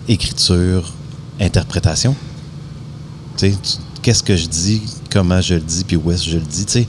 [0.07, 0.91] écriture,
[1.39, 2.15] interprétation.
[4.01, 6.65] Qu'est-ce que je dis, comment je le dis, puis où est-ce que je le dis,
[6.65, 6.87] tu sais.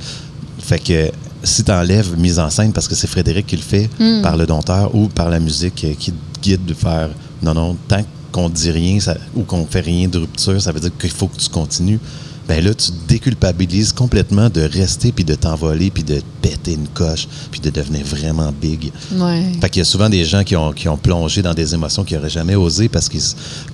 [0.61, 1.11] Fait que
[1.45, 4.23] si tu enlèves mise en scène, parce que c'est Frédéric qui le fait, Hmm.
[4.23, 7.11] par le dompteur ou par la musique euh, qui te guide de faire
[7.43, 8.03] non, non, tant
[8.33, 11.29] qu'on dit rien ça- ou qu'on fait rien de rupture, ça veut dire qu'il faut
[11.29, 12.01] que tu continues.
[12.49, 16.89] Ben là, tu te déculpabilises complètement de rester puis de t'envoler puis de péter une
[16.89, 18.93] coche puis de devenir vraiment big.
[19.13, 19.45] Ouais.
[19.61, 22.05] Fait qu'il y a souvent des gens qui ont, qui ont plongé dans des émotions
[22.05, 23.17] qu'ils n'auraient jamais osé parce que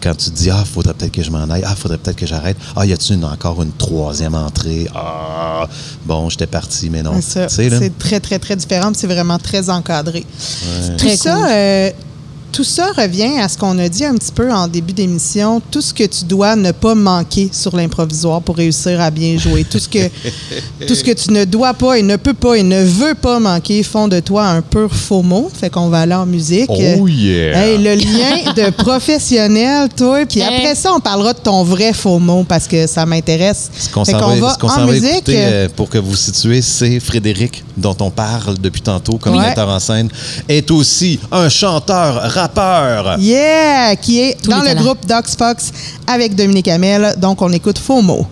[0.00, 2.26] quand tu te dis Ah, faudrait peut-être que je m'en aille, Ah, faudrait peut-être que
[2.26, 5.68] j'arrête, Ah, y a-tu une- encore une troisième entrée, Ah,
[6.06, 7.20] bon, j'étais parti, mais non.
[7.20, 8.92] C'est très, très, très différent.
[8.92, 10.24] puis C'est vraiment très encadré.
[10.90, 11.46] Tout Très ça, cool.
[11.50, 11.90] euh,
[12.52, 15.62] tout ça revient à ce qu'on a dit un petit peu en début d'émission.
[15.70, 19.64] Tout ce que tu dois ne pas manquer sur l'improvisoire pour réussir à bien jouer.
[19.64, 20.08] Tout ce que,
[20.86, 23.38] tout ce que tu ne dois pas et ne peux pas et ne veux pas
[23.38, 25.50] manquer font de toi un pur faux mot.
[25.52, 26.66] Fait qu'on va aller en musique.
[26.68, 27.56] Oh yeah!
[27.66, 30.24] Hey, le lien de professionnel, toi.
[30.26, 33.70] Puis après ça, on parlera de ton vrai faux mot parce que ça m'intéresse.
[33.78, 35.10] Ce qu'on s'en va, en va musique.
[35.12, 39.48] écouter, euh, pour que vous situez, c'est Frédéric, dont on parle depuis tantôt comme Ouais.
[39.48, 40.08] metteur en scène,
[40.48, 43.18] est aussi un chanteur, rappeur.
[43.18, 43.96] Yeah!
[43.96, 44.82] Qui est Tous dans le talents.
[44.82, 45.72] groupe Docs Fox
[46.06, 47.14] avec Dominique Hamel.
[47.18, 48.26] Donc, on écoute Faux mots.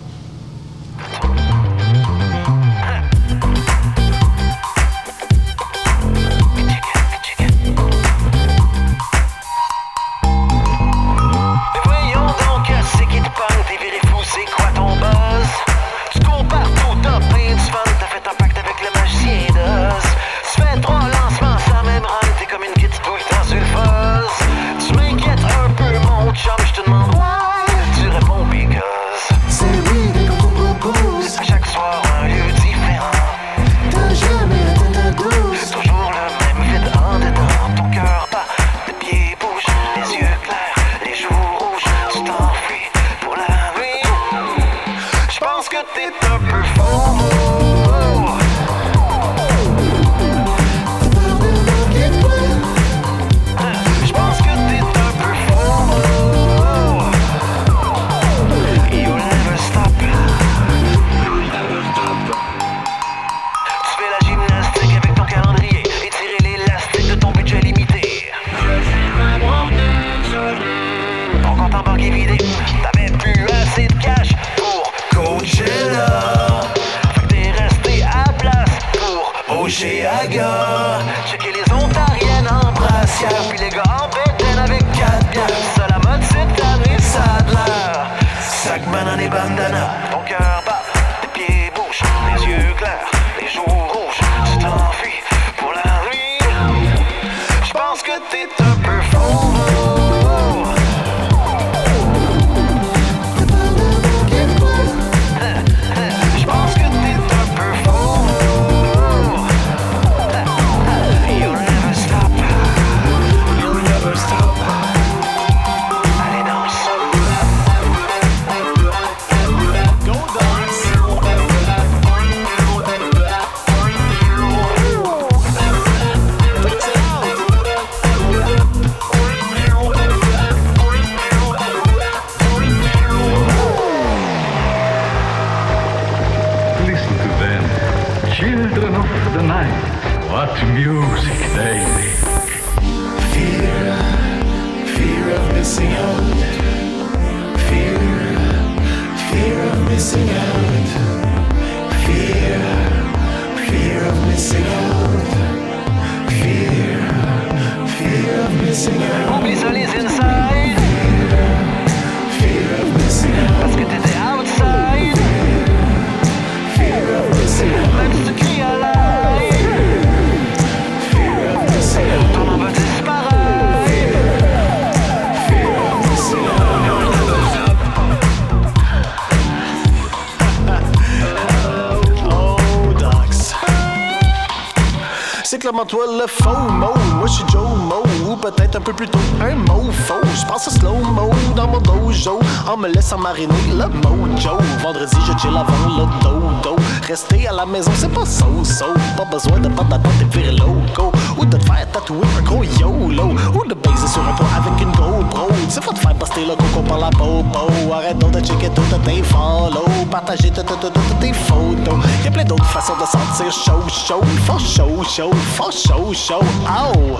[185.87, 186.93] Toi le faux mot?
[187.15, 190.19] Moi je suis Joe Mo, ou peut-être un peu plus tôt un mot faux.
[190.35, 192.37] Je pense à slow mo dans mon dojo
[192.67, 194.57] en me laissant mariner le mojo.
[194.83, 196.75] Vendredi je chill avant le dodo.
[197.09, 198.85] Rester à la maison c'est pas so so.
[199.17, 202.63] Pas besoin de pas d'attente et virer loco ou de te faire tatouer un gros
[202.63, 205.47] YOLO ou de baiser sur un toit avec une GoPro.
[205.69, 207.91] C'est pas de faire poster le coco par la bobo.
[207.91, 211.95] Arrête donc de checker toutes tes follow, partager toutes tes photos.
[212.23, 216.45] Y'a plein d'autres façons de sentir chaud chaud, fort chaud chaud, fort chaud chaud.
[216.67, 217.19] Oh,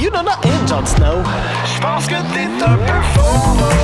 [0.00, 1.24] you know not in Jon Snow.
[1.66, 3.74] J'pense que t'es un peu faux.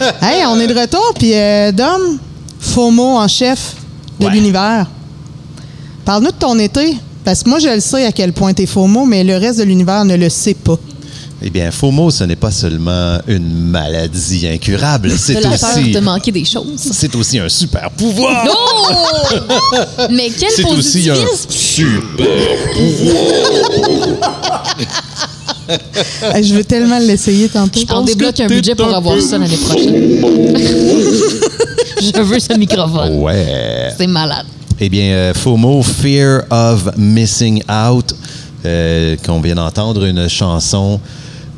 [0.22, 2.18] Hey, on est de retour, puis euh, Dom,
[2.58, 3.74] FOMO en chef
[4.18, 4.32] de Ouais.
[4.32, 4.86] l'univers.
[6.04, 9.04] Parle-nous de ton été, parce que moi, je le sais à quel point t'es FOMO,
[9.04, 10.76] mais le reste de l'univers ne le sait pas.
[11.42, 15.90] Eh bien, FOMO, ce n'est pas seulement une maladie incurable, c'est De la peur aussi,
[15.90, 16.76] de manquer des choses.
[16.92, 18.46] c'est aussi un super pouvoir.
[18.50, 19.36] Oh!
[20.10, 21.14] Mais quel C'est aussi un
[21.48, 22.26] super.
[24.78, 24.86] Hey,
[26.42, 27.80] je veux tellement l'essayer tantôt.
[27.90, 30.20] On débloque un budget pour avoir ça l'année prochaine.
[32.00, 33.16] Je veux ce microphone.
[33.20, 33.92] Ouais.
[33.98, 34.46] C'est malade.
[34.78, 38.14] Eh bien, euh, FOMO, Fear of Missing Out,
[38.64, 40.98] euh, qu'on vient d'entendre une chanson.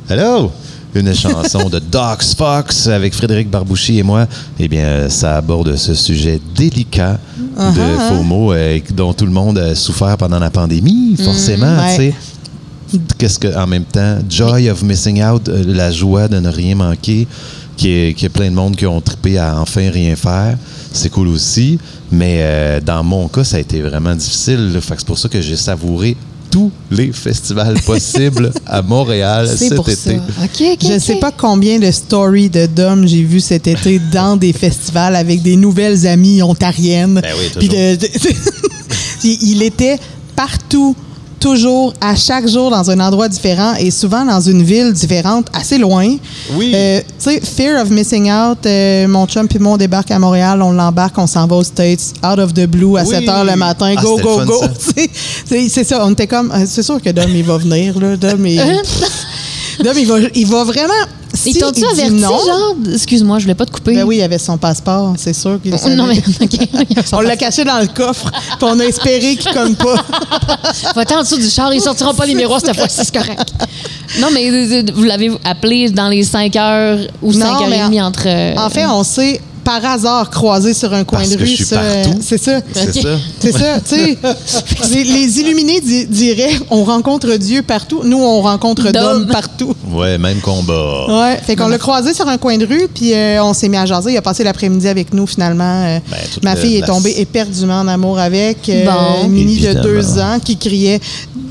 [0.08, 0.50] Hello!
[0.94, 4.26] Une chanson de Docs Fox avec Frédéric Barbouchi et moi.
[4.58, 9.58] Eh bien, euh, ça aborde ce sujet délicat de FOMO euh, dont tout le monde
[9.58, 12.12] a souffert pendant la pandémie, forcément, ouais.
[13.18, 16.74] Qu'est-ce que, en même temps, Joy of Missing Out, euh, la joie de ne rien
[16.74, 17.26] manquer,
[17.76, 20.56] qui est, qui est plein de monde qui ont trippé à enfin rien faire.
[20.92, 21.78] C'est cool aussi.
[22.10, 24.72] Mais euh, dans mon cas, ça a été vraiment difficile.
[24.72, 24.80] là.
[24.80, 26.16] Fait que c'est pour ça que j'ai savouré
[26.50, 30.16] tous les festivals possibles à Montréal cet pour été.
[30.18, 30.56] ça.
[30.60, 31.00] Je OK.
[31.00, 35.40] sais pas combien de stories de Dom j'ai vu cet été dans des festivals avec
[35.40, 37.20] des nouvelles amies ontariennes.
[37.22, 38.08] Ben oui, Puis de- de-
[39.24, 39.98] il il était
[40.36, 40.94] partout,
[41.42, 45.76] toujours, à chaque jour dans un endroit différent et souvent dans une ville différente, assez
[45.76, 46.06] loin.
[46.54, 46.72] Oui.
[46.72, 50.18] Euh, tu sais, Fear of Missing Out, euh, mon chum puis moi, on débarque à
[50.20, 53.08] Montréal, on l'embarque, on s'en va aux States, out of the blue, à Oui.
[53.10, 54.60] 7 h le matin, Ah, go, go, fun, go.
[54.60, 54.68] ça.
[54.94, 55.10] Tu sais,
[55.44, 58.16] C'est c'est ça, on était comme, euh, c'est sûr que Dom, il va venir, là.
[58.16, 58.58] Dom, il,
[59.84, 60.92] Dom, il va, il va vraiment.
[61.46, 62.74] Ils t'ont-tu averti, genre?
[62.92, 63.94] Excuse-moi, je voulais pas te couper?
[63.94, 65.96] Ben oui, il avait son passeport, c'est sûr qu'il savait.
[65.96, 66.58] Non, mais OK.
[67.12, 69.96] On l'a caché dans le coffre, puis on a espéré qu'il cogne pas.
[70.94, 73.52] Va-t'en en dessous du char, ils sortiront pas les miroirs cette fois-ci, c'est correct.
[74.20, 77.78] Non, mais euh, vous l'avez appelé dans les 5 heures ou 5 Non, heures mais
[77.78, 78.24] et demie entre.
[78.26, 81.46] euh, En fait, on s'est par hasard croisé sur un coin Parce de que rue.
[81.48, 82.18] je suis ça, euh, partout.
[82.22, 82.60] C'est ça.
[82.72, 83.08] C'est ça?
[83.40, 84.18] C'est ça, tu sais.
[84.92, 88.00] les, les illuminés di- diraient on rencontre Dieu partout.
[88.04, 89.26] Nous, on rencontre D'hommes.
[89.28, 89.74] partout.
[89.90, 91.06] Ouais, même combat.
[91.08, 91.36] Ouais.
[91.44, 93.86] Fait qu'on l'a croisé sur un coin de rue, puis euh, on s'est mis à
[93.86, 94.12] jaser.
[94.12, 95.84] Il a passé l'après-midi avec nous, finalement.
[95.86, 99.28] Euh, Ben, ma le- fille est tombée éperdument en amour avec euh, Bon.
[99.28, 101.00] Mini de deux ans qui criait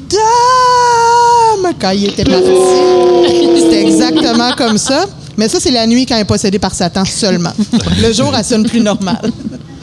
[0.10, 2.45] Dame quand il était parti.
[3.56, 5.06] C'était exactement comme ça.
[5.38, 7.54] Mais ça, c'est la nuit quand elle est possédée par Satan seulement.
[8.02, 9.32] Le jour, elle sonne plus normal.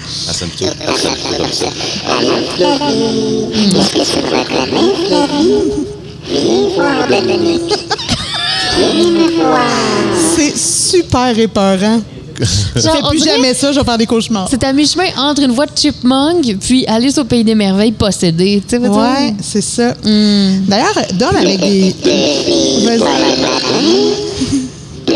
[0.08, 0.68] Ça me touche.
[0.96, 1.66] Ça me touche comme ça.
[10.36, 12.00] C'est super épeurant.
[12.40, 14.46] Je Genre, fais plus dirait- jamais ça, je vais faire des cauchemars.
[14.48, 18.62] C'est à mi-chemin entre une voix de chipmunk puis Alice au Pays des Merveilles possédée.
[18.66, 18.88] Tu sais?
[18.88, 19.94] Ouais, c'est ça.
[20.04, 20.60] Hmm.
[20.68, 21.94] D'ailleurs, Dom avec des.
[22.84, 23.00] Vas-y.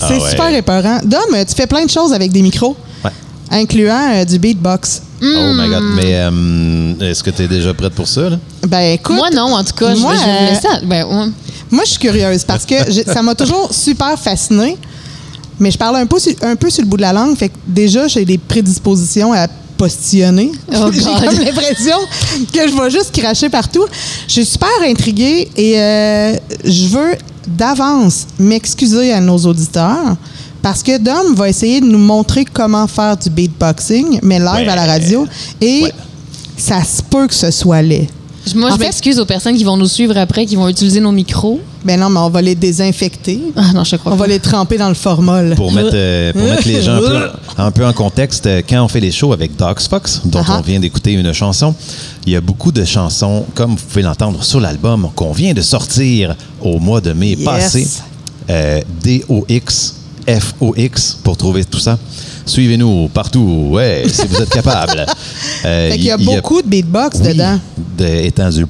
[0.00, 0.30] Ah C'est ouais.
[0.30, 0.98] super épeurant.
[1.04, 3.10] Dom, tu fais plein de choses avec des micros, Ouais.
[3.50, 5.02] incluant euh, du beatbox.
[5.22, 5.82] Oh my God.
[5.96, 8.28] Mais euh, est-ce que tu es déjà prête pour ça?
[8.30, 8.38] Là?
[8.66, 10.20] Ben écoute, Moi, non, en tout cas, je- Moi, je,
[10.66, 10.86] euh.
[10.86, 11.26] Ben, ouais.
[11.70, 14.76] moi je suis curieuse parce que j'ai- ça m'a toujours super fascinée,
[15.58, 17.48] mais je parle un peu, sur, un peu sur le bout de la langue, fait
[17.48, 19.46] que déjà j'ai des prédispositions à
[19.84, 20.50] postillonner.
[20.74, 21.98] Oh j'ai comme l'impression
[22.52, 23.84] que je vais juste cracher partout.
[24.26, 27.14] Je suis super intriguée et euh, je veux
[27.46, 30.16] d'avance m'excuser à nos auditeurs.
[30.62, 34.68] Parce que Dom va essayer de nous montrer comment faire du beatboxing, mais live Ouais.
[34.68, 35.26] à la radio.
[35.60, 35.92] Et Ouais.
[36.56, 38.08] ça se peut que ce soit laid.
[38.54, 41.00] Moi, En je fait- m'excuse aux personnes qui vont nous suivre après, qui vont utiliser
[41.00, 41.60] nos micros.
[41.84, 43.40] Ben non, mais on va les désinfecter.
[43.56, 44.22] Ah non, je crois On pas.
[44.22, 45.54] va les tremper dans le formol.
[45.56, 47.28] Pour mettre, euh, pour mettre les gens un peu,
[47.58, 50.58] un peu en contexte, euh, quand on fait les shows avec Dogs Fox, dont ah.
[50.58, 51.74] on vient d'écouter une chanson,
[52.26, 55.62] il y a beaucoup de chansons, comme vous pouvez l'entendre sur l'album qu'on vient de
[55.62, 57.44] sortir au mois de mai Yes.
[57.44, 57.86] passé,
[58.50, 59.94] euh, D-O-X,
[60.28, 61.98] F-O-X, pour trouver tout ça.
[62.46, 65.06] Suivez-nous partout, ouais, si vous êtes capable.
[65.66, 67.58] Euh, Fait qu'il y a beaucoup de beatbox oui, dedans.
[67.96, 68.66] de- étant du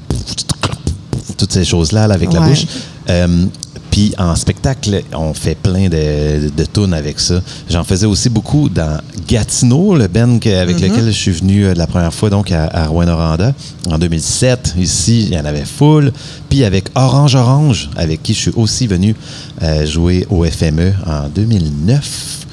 [1.37, 2.65] toutes ces choses-là là, avec la bouche.
[3.09, 3.45] Euh,
[3.91, 7.41] puis en spectacle, on fait plein de, de tunes avec ça.
[7.69, 10.89] J'en faisais aussi beaucoup dans Gatineau, le band que- avec Mm-hmm.
[10.89, 13.53] lequel je suis venu euh, la première fois donc à, à Rouen-Noranda
[13.89, 14.75] en 2007.
[14.79, 16.13] Ici, il y en avait full.
[16.49, 19.15] Puis avec Orange Orange, avec qui je suis aussi venu
[19.63, 22.44] euh, jouer au FME en 2009.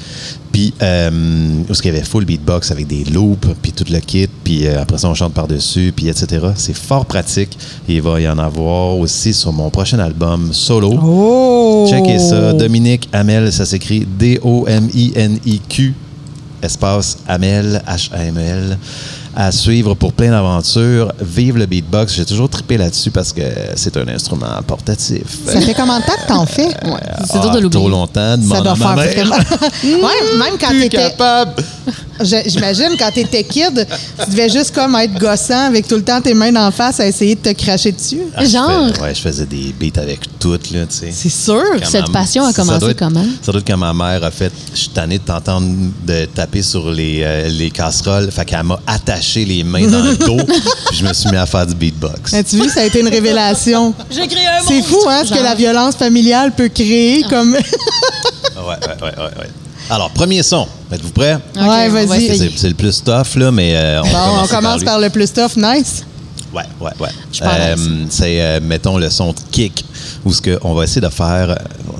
[0.52, 1.10] Puis, euh,
[1.68, 4.66] où ce qu'il y avait full beatbox avec des loops, puis tout le kit, puis
[4.66, 6.46] euh, après ça, on chante par-dessus, puis etc.
[6.56, 7.56] C'est fort pratique.
[7.88, 10.98] Et il va y en avoir aussi sur mon prochain album solo.
[11.02, 11.86] Oh!
[11.88, 12.52] Checkez ça.
[12.52, 15.94] Dominique Hamel, ça s'écrit D-O-M-I-N-I-Q,
[16.62, 18.78] espace Hamel, H-A-M-E-L,
[19.34, 21.12] à suivre pour plein d'aventures.
[21.20, 22.14] Vive le beatbox.
[22.14, 23.42] J'ai toujours trippé là-dessus parce que
[23.76, 25.22] c'est un instrument portatif.
[25.46, 26.68] Ça fait combien de temps que t'en fais?
[27.24, 27.70] C'est dur de Ah, l'oublier.
[27.70, 28.36] Trop longtemps.
[28.48, 29.36] Ça doit faire vraiment...
[29.84, 30.88] ouais, même quand t'étais...
[30.96, 31.62] capable.
[32.20, 33.86] Je- J'imagine, quand t'étais kid,
[34.24, 37.06] tu devais juste comme être gossant avec tout le temps tes mains d'en face à
[37.06, 38.20] essayer de te cracher dessus.
[38.36, 38.94] Ah, je Genre?
[38.94, 41.10] fais- ouais, je faisais des beats avec toutes, là, tu sais.
[41.12, 41.62] C'est sûr.
[41.80, 43.24] Quand Cette ma- passion a commencé être- comment?
[43.42, 44.52] Ça doit être quand ma mère a fait.
[44.74, 45.66] Je suis tanné de t'entendre
[46.06, 48.30] de taper sur les, euh, les casseroles.
[48.30, 50.36] Fait qu'elle m'a attaché les mains dans le dos.
[50.88, 52.34] puis je me suis mis à faire du beatbox.
[52.34, 53.94] As-tu vu, ça a été une révélation?
[54.10, 57.52] J'ai créé un C'est fou, hein, ce que la violence familiale peut créer comme.
[57.54, 57.60] Ouais,
[58.64, 59.48] ouais, ouais, ouais, ouais.
[59.92, 60.66] Alors, premier son.
[60.90, 61.34] Êtes-vous prêts?
[61.34, 62.50] Ok, Ouais, vas-y.
[62.56, 65.10] C'est le plus tough, là, mais euh, on, Bon, va on commencer commence par le
[65.10, 65.54] plus tough.
[65.56, 66.02] Nice.
[66.54, 67.08] Ouais, ouais, ouais.
[67.42, 67.88] L'aise.
[68.08, 69.84] c'est, euh, mettons, le son de kick,
[70.24, 71.50] où ce que on va essayer de faire.
[71.50, 71.54] euh,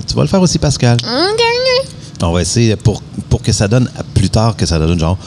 [0.07, 0.97] tu vas le faire aussi, Pascal.
[1.03, 1.41] Ok.
[2.23, 5.17] On va essayer pour, pour que ça donne, plus tard, que ça donne genre.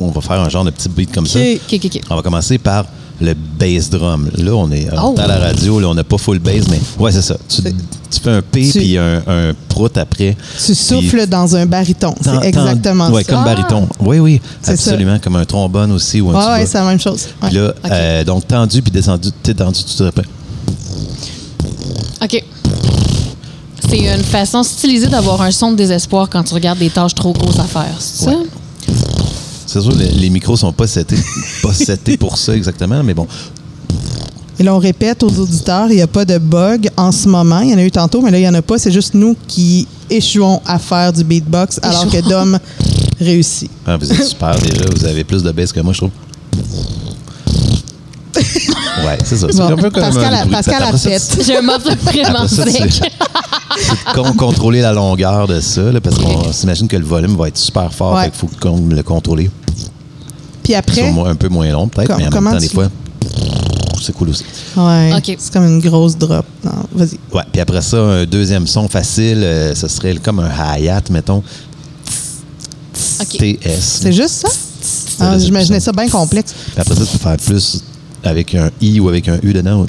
[0.00, 1.38] On va faire un genre de petit beat comme ça.
[1.38, 1.60] Ok.
[1.72, 2.00] Ok, ok, ok.
[2.10, 2.84] On va commencer par
[3.22, 4.28] le bass drum.
[4.36, 5.14] Là, on est, Oh.
[5.18, 7.36] à la radio, là, on n'a pas full bass, mais ouais, c'est ça.
[7.48, 10.36] Tu, tu fais un P Tu- puis un, un prout après.
[10.64, 12.14] Tu souffles dans un baryton.
[12.20, 13.32] C'est exactement ouais, ça.
[13.32, 13.88] comme baryton.
[14.00, 15.18] Oui, oui, absolument.
[15.18, 16.52] Comme un trombone aussi ou un Ouais, tuba.
[16.54, 17.26] ouais, c'est la même chose.
[17.42, 17.48] Ouais.
[17.48, 20.26] Puis là, euh, donc tendu puis descendu, t'es tendu, tu te répètes.
[22.22, 22.44] OK.
[23.88, 27.32] C'est une façon stylisée d'avoir un son de désespoir quand tu regardes des tâches trop
[27.32, 28.30] grosses à faire, c'est ça?
[28.30, 28.36] Ouais.
[29.72, 31.16] C'est sûr, les, les micros sont pas setés,
[31.62, 33.26] pas setés pour ça exactement, mais bon.
[34.58, 37.60] Et là, on répète aux auditeurs, il n'y a pas de bug en ce moment.
[37.60, 38.78] Il y en a eu tantôt, mais là, il n'y en a pas.
[38.78, 42.20] C'est juste nous qui échouons à faire du beatbox alors que.
[42.28, 42.58] Dom
[43.18, 43.70] réussit.
[43.86, 46.10] Ah, vous êtes super déjà, vous avez plus de bass que moi, je trouve.
[48.34, 49.46] Ouais, c'est ça.
[49.50, 50.52] C'est Bon, un peu comme Pascal un a- bruit.
[50.54, 51.38] Pascal a fait.
[51.44, 52.92] J'ai un muffler vraiment sec.
[52.92, 57.48] c'est- con- contrôler la longueur de ça, là, parce qu'on s'imagine que le volume va
[57.48, 58.24] être super fort, Ouais.
[58.24, 59.50] fait qu'il faut qu'on le contrôler.
[60.62, 62.88] Puis après, un peu moins long, peut-être, mais en comment même temps, des tu- fois,
[64.00, 64.44] c'est cool aussi.
[64.76, 65.36] ouais, OK.
[65.38, 66.44] c'est comme une grosse drop.
[66.92, 67.18] Vas-y.
[67.34, 71.42] Ouais, puis après ça, un deuxième son facile, euh, ce serait comme un hi-hat, mettons.
[73.20, 73.28] OK.
[73.38, 74.00] TS.
[74.02, 74.48] C'est juste ça?
[75.20, 76.52] Ah, J'imaginais ça bien complexe.
[76.72, 77.82] Puis après ça, tu peux faire plus
[78.24, 79.86] avec un I ou avec un U dedans.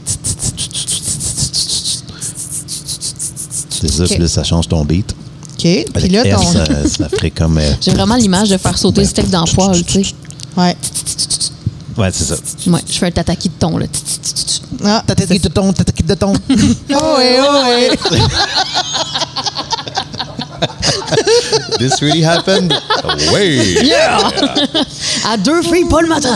[3.70, 4.10] C'est ça, Ok.
[4.10, 5.14] puis là, ça change ton beat.
[5.54, 5.86] OK.
[5.94, 6.42] Puis là, ton.
[6.44, 7.58] ça, ça ferait comme...
[7.58, 10.14] euh, J'ai vraiment l'image de faire sauter le steak dans le poêle, tu sais.
[10.58, 10.76] Ouais.
[11.98, 12.36] Ouais, c'est ça.
[12.68, 13.86] Ouais, je fais un tataki de ton, là.
[14.84, 16.34] Ah, Tataki de ton, tataki de ton.
[16.50, 17.90] oh, ouais, oh, ouais.
[21.78, 22.74] This really happened?
[23.34, 23.78] Oui!
[25.30, 26.36] À deux filles, pas le matin.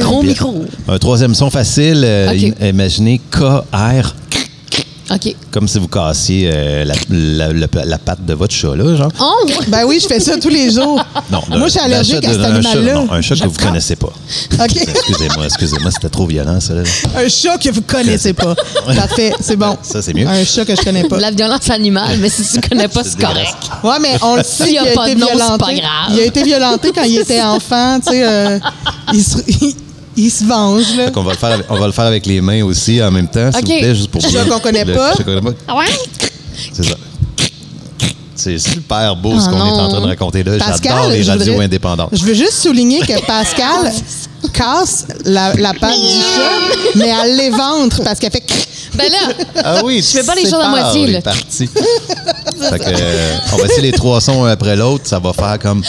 [0.00, 0.64] Gros micro.
[0.88, 4.14] Un troisième son facile, euh, imaginez KR,
[5.10, 5.34] OK.
[5.52, 9.12] comme si vous cassiez euh, la, la- la- la patte de votre chat, là, genre.
[9.20, 9.46] Oh!
[9.68, 11.00] Ben oui, je fais ça tous les jours.
[11.30, 12.94] Non, Moi, je suis allergique à cet animal-là.
[12.94, 14.08] non, un chat que vous connaissez pas.
[14.54, 14.76] OK.
[14.76, 16.74] Excusez-moi, excusez-moi, c'était trop violent, ça.
[16.74, 16.82] là.
[17.16, 18.54] Un chat que vous connaissez pas.
[18.96, 19.76] Parfait, c'est bon.
[19.82, 20.26] Ça, c'est mieux.
[20.26, 21.18] Un chat que je connais pas.
[21.18, 23.54] La violence animale, mais si tu connais pas, C'est correct.
[23.84, 25.58] Ouais, mais on le sait S'il y a pas été de violenté.
[25.64, 26.10] pas grave.
[26.10, 28.26] Il a été violenté quand il était enfant, tu sais.
[28.26, 28.58] euh,
[29.12, 29.36] il, se,
[30.16, 31.10] il, se venge, là.
[31.10, 33.28] Qu'on va le faire avec, on va le faire avec les mains aussi en même
[33.28, 35.12] temps, s'il vous plaît, juste pour bien- qu'on connaît pas.
[35.14, 35.50] qu'on connaît pas.
[35.68, 35.84] Ah ouais?
[36.72, 36.94] C'est ça.
[38.38, 40.58] C'est super beau ce Oh qu'on est en train de raconter là.
[40.58, 42.10] Pascal, J'adore les je radios voudrais- indépendantes.
[42.12, 43.92] Je veux juste souligner que Pascal
[44.52, 48.44] casse la, la patte du chat, mais elle l'éventre parce qu'elle fait...
[48.94, 51.22] Ben là, Ah oui, Je fais pas les choses à moitié, les là.
[51.22, 51.66] parties.
[52.70, 55.04] fait que, euh, on va essayer les trois sons un après l'autre.
[55.06, 55.82] Ça va faire comme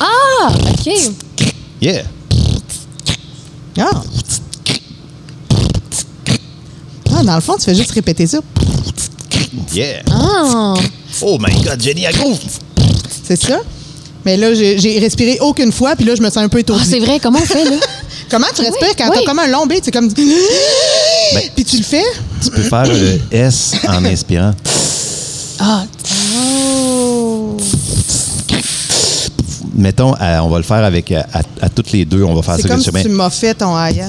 [0.00, 0.92] ah, OK.
[1.80, 2.02] Yeah.
[3.78, 4.02] Ah.
[7.14, 8.38] Ah, dans le fond, tu fais juste répéter ça.
[9.72, 10.02] Yeah.
[10.10, 10.74] Ah.
[11.20, 12.38] Oh my God, Jenny à groove.
[13.24, 13.60] C'est ça.
[14.24, 16.60] Mais là, j'ai j'ai respiré aucune fois, puis là, je me sens un peu Ah,
[16.60, 16.86] étourdie.
[16.88, 17.76] c'est vrai, comment on fait, là?
[18.30, 19.16] Comment tu respires quand oui.
[19.20, 19.84] t'as comme un long beat?
[19.84, 20.08] C'est comme...
[20.08, 22.02] Ben, puis tu le fais?
[22.42, 24.52] Tu peux faire le S en inspirant.
[25.58, 25.84] Ah,
[29.74, 32.22] Mettons, euh, on va le faire avec à, à- à toutes les deux.
[32.22, 34.08] On va faire C'est ça comme si tu m'as fait ton ailleurs.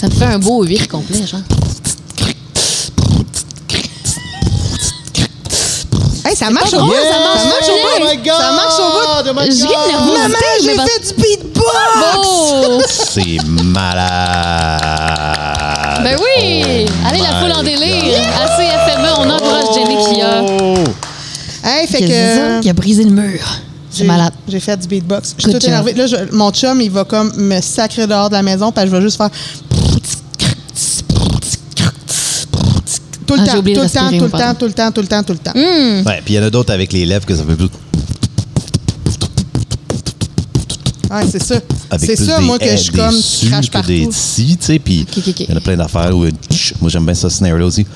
[0.00, 1.40] ça me fait un beau 8 complet, genre.
[6.26, 6.92] Hey, ça marche au bout!
[6.94, 7.74] ça marche ça marche bien.
[7.74, 8.00] au bout!
[8.00, 8.40] Oh my God!
[8.40, 9.30] Ça marche au bout!
[9.30, 11.66] Oh my Je Maman, j'ai fait du beatbox!
[12.16, 12.80] Oh!
[12.88, 14.80] C'est malade.
[16.02, 16.86] Ben oui!
[17.06, 18.22] Allez, la foule en délire.
[18.42, 18.68] Assez
[20.14, 20.84] FME, on encourage Jenny qui a, Oh!
[21.66, 22.60] Hey, fait qui a, que...
[22.62, 23.40] qui a brisé le mur.
[23.90, 24.32] C'est j'ai- malade.
[24.48, 25.34] J'ai fait du beatbox.
[25.38, 25.94] Je suis toute énervée.
[25.94, 28.90] Là, je- mon chum, il va comme me sacrer dehors de la maison, parce que
[28.90, 29.30] je vais juste faire...
[33.26, 35.06] Tout le Ah, temps, tout le temps, tout le temps, tout le temps, tout le
[35.06, 35.52] temps, tout le temps.
[35.54, 37.68] Ouais, puis il y en a d'autres avec les lèvres que ça fait plus.
[41.10, 41.54] Ouais, c'est ça.
[41.98, 43.14] C'est ça, moi, que je suis comme,
[43.48, 44.08] crache des partout.
[44.12, 45.06] si, tu sais, puis
[45.38, 47.86] il y en a plein d'affaires où, tch, moi j'aime bien ce snare-là aussi.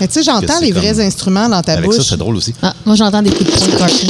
[0.00, 2.06] Mais tu sais, j'entends les vrais comme- instruments dans ta Avec ça, bouche.
[2.08, 2.54] c'est drôle aussi.
[2.62, 4.06] Ah, moi, j'entends des coups de poing de cartoon.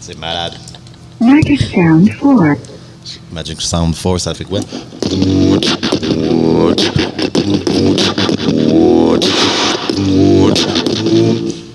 [0.00, 0.52] C'est malade.
[1.20, 2.58] Magic Sound 4.
[3.32, 4.60] Magic Sound 4, ça fait quoi?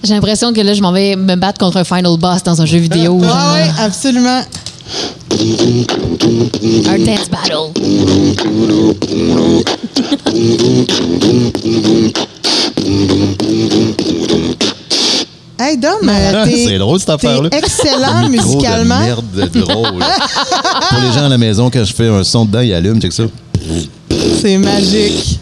[0.04, 2.66] J'ai l'impression que là, je m'en vais me battre contre un final boss dans un
[2.66, 3.20] jeu vidéo.
[3.26, 4.42] Ah oui, absolument.
[5.40, 7.72] Un dance battle.
[15.62, 17.50] Hey, Dom, euh, t'es- C'est drôle, cette affaire-là.
[17.50, 19.00] T'es excellent micro musicalement.
[19.00, 20.04] De merde drôle.
[20.90, 23.12] Pour les gens à la maison, quand je fais un son dedans, ils allument, check
[23.12, 23.24] ça.
[24.42, 25.40] C'est magique.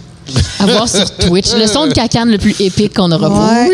[0.60, 1.54] À voir sur Twitch.
[1.54, 3.70] Le son de cacane le plus épique qu'on aura Ouais.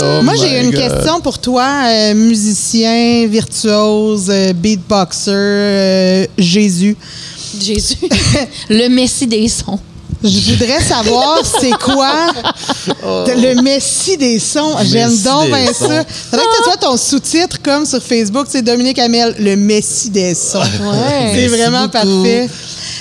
[0.00, 0.80] Oh Moi, j'ai une God.
[0.80, 6.96] question pour toi, euh, musicien, virtuose, euh, beatboxer, euh, Jésus.
[7.60, 7.96] Jésus.
[8.68, 9.78] le messie des sons.
[10.24, 12.32] Je voudrais savoir c'est quoi
[12.98, 14.74] le messie des sons?
[14.84, 15.88] J'aime donc bien sons.
[15.88, 16.04] ça.
[16.30, 20.34] Faudrait que tu sois ton sous-titre comme sur Facebook, c'est Dominique Hamel, le messie des
[20.34, 20.58] sons.
[20.58, 21.32] Ouais.
[21.34, 21.92] C'est vraiment beaucoup.
[21.92, 22.48] parfait.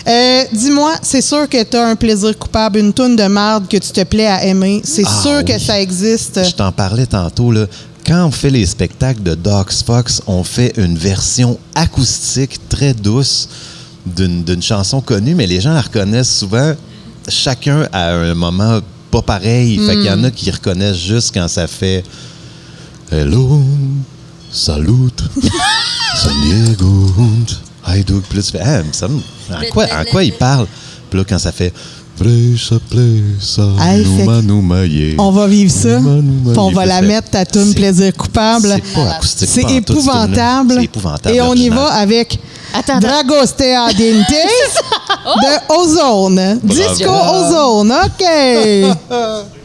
[0.08, 3.78] Euh, Dis-moi, c'est sûr que tu as un plaisir coupable, une toune de merde que
[3.78, 4.82] tu te plais à aimer.
[4.84, 6.39] C'est Ah sûr que ça existe.
[6.45, 7.66] Je t'en parlais tantôt, là.
[8.06, 13.49] Quand on fait les spectacles de Docs Fox, on fait une version acoustique très douce
[14.06, 16.74] d'une chanson connue, mais les gens la reconnaissent souvent,
[17.28, 18.80] chacun à un moment
[19.10, 19.80] pas pareil.
[19.80, 22.03] Fait qu'il y en a qui reconnaissent juste quand ça fait
[23.12, 23.64] Hello,
[24.51, 25.10] salut,
[26.16, 27.08] San Diego,
[27.86, 28.23] Hajduk.
[28.29, 30.67] Puis là, tu fais, ah, ça me- en, quoi, en quoi il parle?
[31.09, 31.71] Puis là, quand ça fait
[32.17, 35.15] Presa, plesa, Hey, fait numa, numa, yeah.
[35.17, 35.99] On va vivre ça.
[35.99, 38.69] Puis on va la Fait- mettre, ta c'est- plaisir coupable.
[38.73, 39.49] C'est pas acoustique.
[39.51, 40.75] C'est épouvantable.
[40.77, 41.36] C'est épouvantable.
[41.36, 42.39] Et on y va avec
[42.73, 42.99] Attends.
[42.99, 43.97] Dragostea Dente
[45.43, 46.59] de Ozone.
[46.63, 47.91] Disco Ozone.
[47.91, 48.25] OK.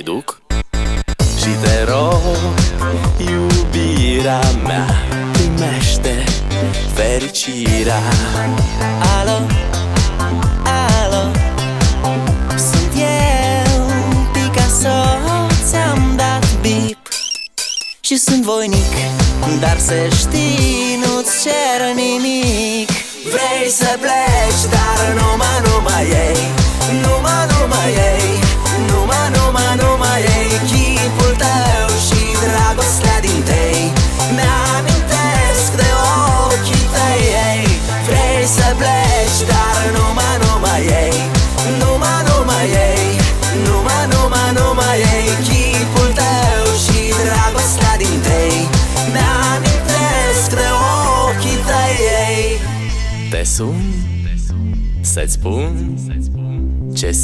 [0.00, 0.42] haiduc
[1.38, 2.20] Și te rog,
[3.18, 4.86] iubirea mea
[5.32, 6.24] Primește
[6.94, 8.00] fericirea
[9.18, 9.46] Alo?
[10.64, 11.30] Alo?
[12.56, 13.82] Sunt eu,
[14.32, 14.98] Picasso
[15.68, 17.08] Ți-am dat bip
[18.00, 18.92] Și sunt voinic
[19.60, 22.29] Dar să știi, nu-ți cer nimic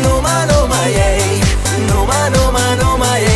[0.00, 0.80] no ma no ma
[1.88, 3.31] no ma no no.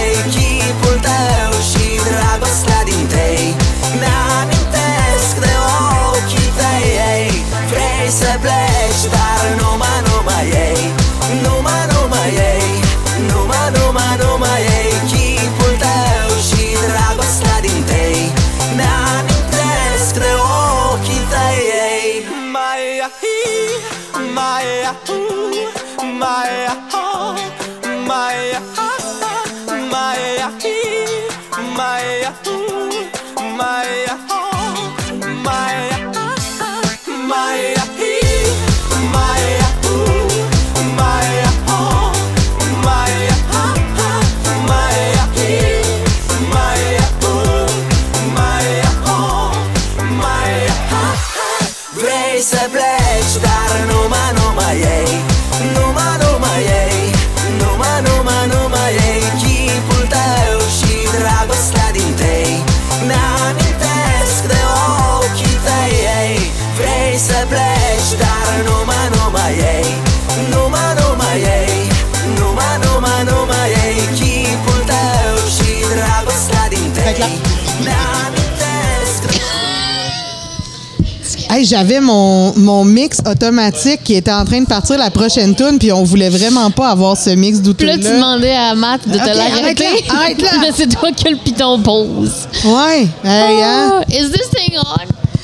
[81.57, 85.79] Hey, j'avais mon, mon mix automatique qui était en train de partir la prochaine tune,
[85.79, 89.09] puis on voulait vraiment pas avoir ce mix douteux Puis là, tu demandais à Matt
[89.09, 89.87] de te Ok, l'arrêter.
[90.11, 90.51] arrête-la.
[90.61, 92.31] Mais c'est toi qui le piton pose.
[92.63, 93.09] Ouais.
[93.25, 94.01] Hey, hein?
[94.01, 95.01] Oh, is this thing on?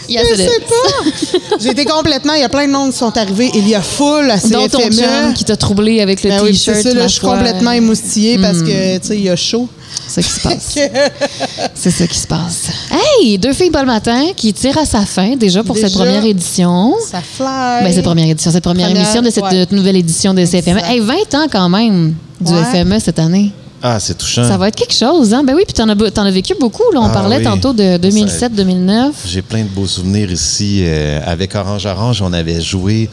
[0.06, 0.60] Yes, Je sais is.
[0.68, 1.56] pas.
[1.60, 2.34] J'ai été complètement.
[2.34, 3.50] Il y a plein de monde qui sont arrivés.
[3.54, 4.90] Il y a full à Dont ton CFME.
[5.06, 6.88] chum qui t'a troublé avec le Ben oui, c'est t-shirt.
[6.92, 9.66] ça, là, je suis complètement émoustillée parce que, tu sais, il y a chaud.
[10.08, 10.78] C'est ça qui se passe.
[11.74, 12.64] C'est ça qui se passe.
[12.90, 12.98] Hey,
[13.38, 16.94] deux filles pas le matin qui tirent à sa fin déjà pour cette première édition.
[17.10, 17.84] Ça fly.
[17.84, 19.62] Ben, cette première édition, cette première, Première, émission de cette ouais.
[19.62, 20.80] euh, nouvelle édition de CFME.
[20.84, 22.64] Hey, 20 ans quand même du Ouais.
[22.64, 23.52] FME cette année.
[23.84, 24.46] Ah, c'est touchant.
[24.46, 25.42] Ça va être quelque chose, hein?
[25.44, 26.84] Ben oui, puis t'en as, t'en as vécu beaucoup.
[26.92, 27.00] Là.
[27.00, 27.42] On Ah parlait oui.
[27.44, 29.10] tantôt de 2007-2009.
[29.26, 30.82] J'ai plein de beaux souvenirs ici.
[30.84, 33.08] euh, avec Orange Orange, on avait joué,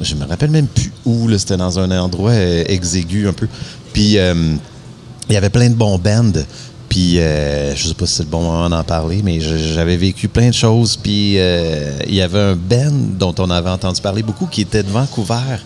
[0.00, 3.48] je me rappelle même plus où, là, c'était dans un endroit euh, exigu un peu.
[3.92, 4.34] Puis euh,
[5.28, 6.32] il y avait plein de bons bands.
[6.92, 10.28] Puis euh, je sais pas si c'est le bon moment d'en parler, mais j'avais vécu
[10.28, 10.94] plein de choses.
[10.94, 14.82] Puis euh, il y avait un band dont on avait entendu parler beaucoup qui était
[14.82, 15.56] de Vancouver,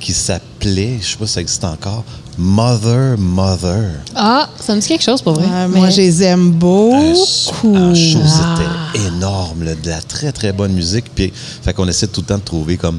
[0.00, 2.02] qui s'appelait, je sais pas si ça existe encore,
[2.36, 3.90] Mother Mother.
[4.16, 5.68] Ah, ça me dit quelque chose pour vrai.
[5.68, 7.14] Moi, je les aime Un beaucoup.
[7.14, 8.56] super show, Ah.
[8.92, 11.04] c'était énorme, là, de la très très bonne musique.
[11.14, 12.98] Puis, fait qu'on essaie tout le temps de trouver comme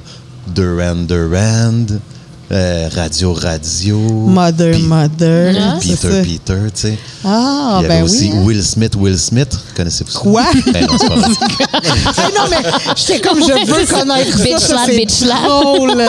[0.56, 1.84] Duran Duran,
[2.54, 5.56] euh, Radio Radio, Mother, Pi- mother.
[5.82, 6.22] c'est Peter ça.
[6.22, 6.98] Peter, tu sais.
[7.26, 8.34] Ah, Il y avait ben aussi oui.
[8.36, 8.44] hein.
[8.46, 9.58] Will Smith, Will Smith.
[9.76, 10.20] Connaissez-vous ça?
[10.20, 10.44] Quoi?
[10.72, 11.30] Ben non, c'est pas vrai.
[12.16, 12.58] Hey, non, mais
[12.96, 14.44] j'étais comme je veux connaître ça.
[14.44, 14.68] Bitch ça.
[14.68, 15.44] slap, c'est bitch slap.
[15.44, 16.04] drôle.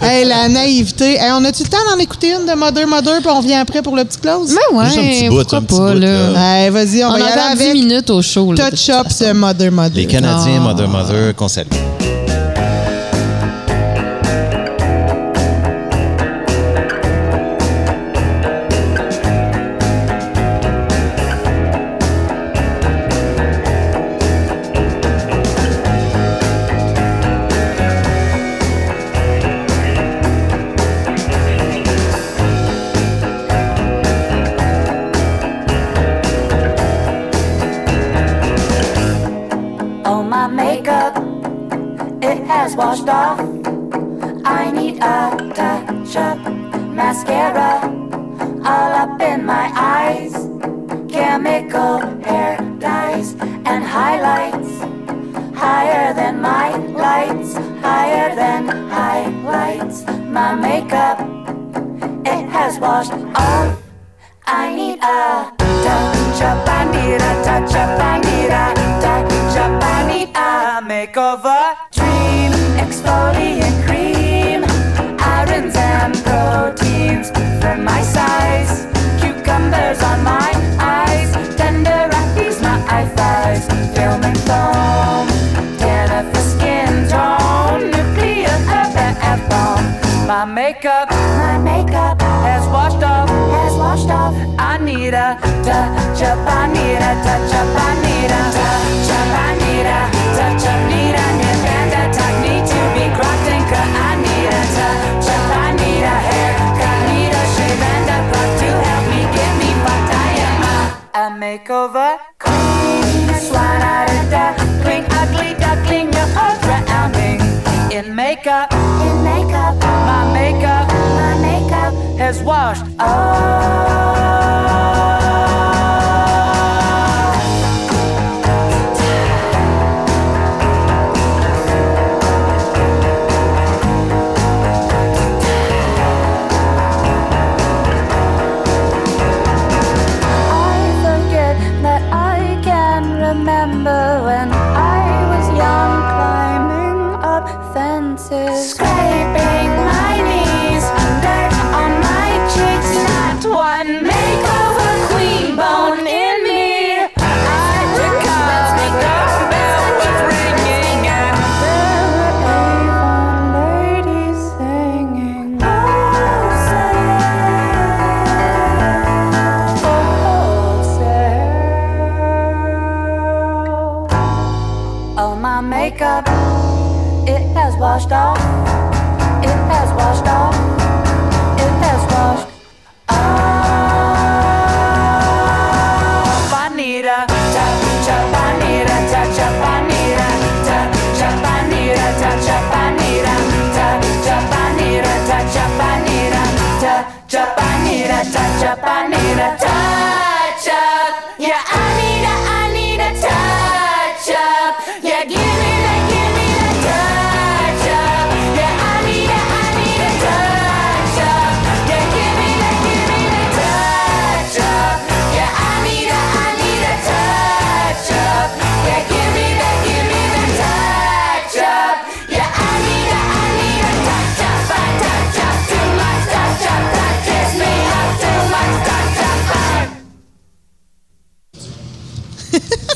[0.00, 1.14] hey, la naïveté.
[1.16, 3.82] Hey, on a-tu le temps d'en écouter une de Mother, Mother, puis on vient après
[3.82, 4.54] pour le petit close?
[4.54, 6.30] Ben ouais, Juste un petit bout, pourquoi un petit pas, bout, là.
[6.30, 6.64] là.
[6.64, 8.52] Hey, vas-y, on, On va y aller encore 10 avec minutes au show.
[8.54, 9.92] Là, Touch Up de Mother, Mother.
[9.96, 10.60] Les Canadiens, Ah.
[10.60, 11.68] Mother Mother, qu'on salue.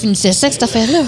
[0.01, 1.03] Finissait sec, cette affaire-là.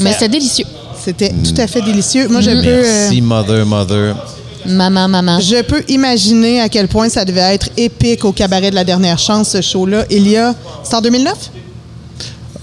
[0.00, 0.66] Mais c'était délicieux.
[1.04, 2.28] C'était tout à fait délicieux.
[2.28, 2.66] Moi, je peux...
[2.66, 4.16] euh, Merci, Mother, Mother.
[4.66, 5.38] Maman, maman.
[5.40, 9.18] Je peux imaginer à quel point ça devait être épique au cabaret de la dernière
[9.18, 10.04] chance, ce show-là.
[10.10, 10.54] Il y a.
[10.82, 11.32] C'est en 2009?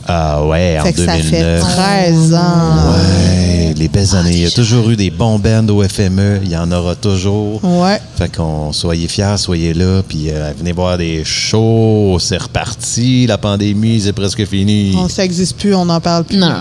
[0.07, 1.61] Ah ouais, en fait que ça fait 2009.
[1.61, 2.91] 13 ans.
[2.91, 4.31] Ouais, les belles années.
[4.31, 6.39] Il y a toujours eu des bons bands au FME.
[6.43, 7.63] Il y en aura toujours.
[7.63, 8.01] Ouais.
[8.17, 12.17] Fait qu'on soyez fiers, soyez là, puis euh, venez voir des shows.
[12.19, 13.27] C'est reparti.
[13.27, 14.93] La pandémie, c'est presque fini.
[14.97, 16.37] On, ça n'existe plus, on n'en parle plus.
[16.37, 16.55] Non, non.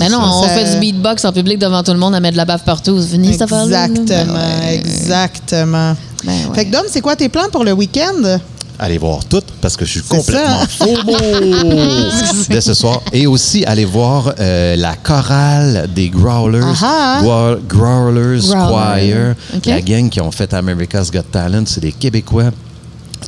[0.00, 2.20] Mais non, ça, on ça- fait du beatbox en public devant tout le monde à
[2.20, 2.98] mettre de la bave partout.
[2.98, 3.66] Affaire-là.
[3.66, 3.84] là.
[3.86, 4.76] Exactement, Ben ouais.
[4.76, 5.96] exactement.
[6.24, 6.54] Ben ouais.
[6.54, 8.38] Fait que Dom, c'est quoi tes plans pour le week-end?
[8.78, 10.96] Allez voir tout parce que je suis complètement faux
[12.52, 13.00] de ce soir.
[13.12, 16.60] Et aussi, allez voir euh, la chorale des Growlers.
[16.82, 17.56] Ah ah.
[17.68, 18.40] Growlers Growler.
[18.40, 19.34] Choir.
[19.66, 22.50] La gang qui ont fait America's Got Talent, c'est des Québécois.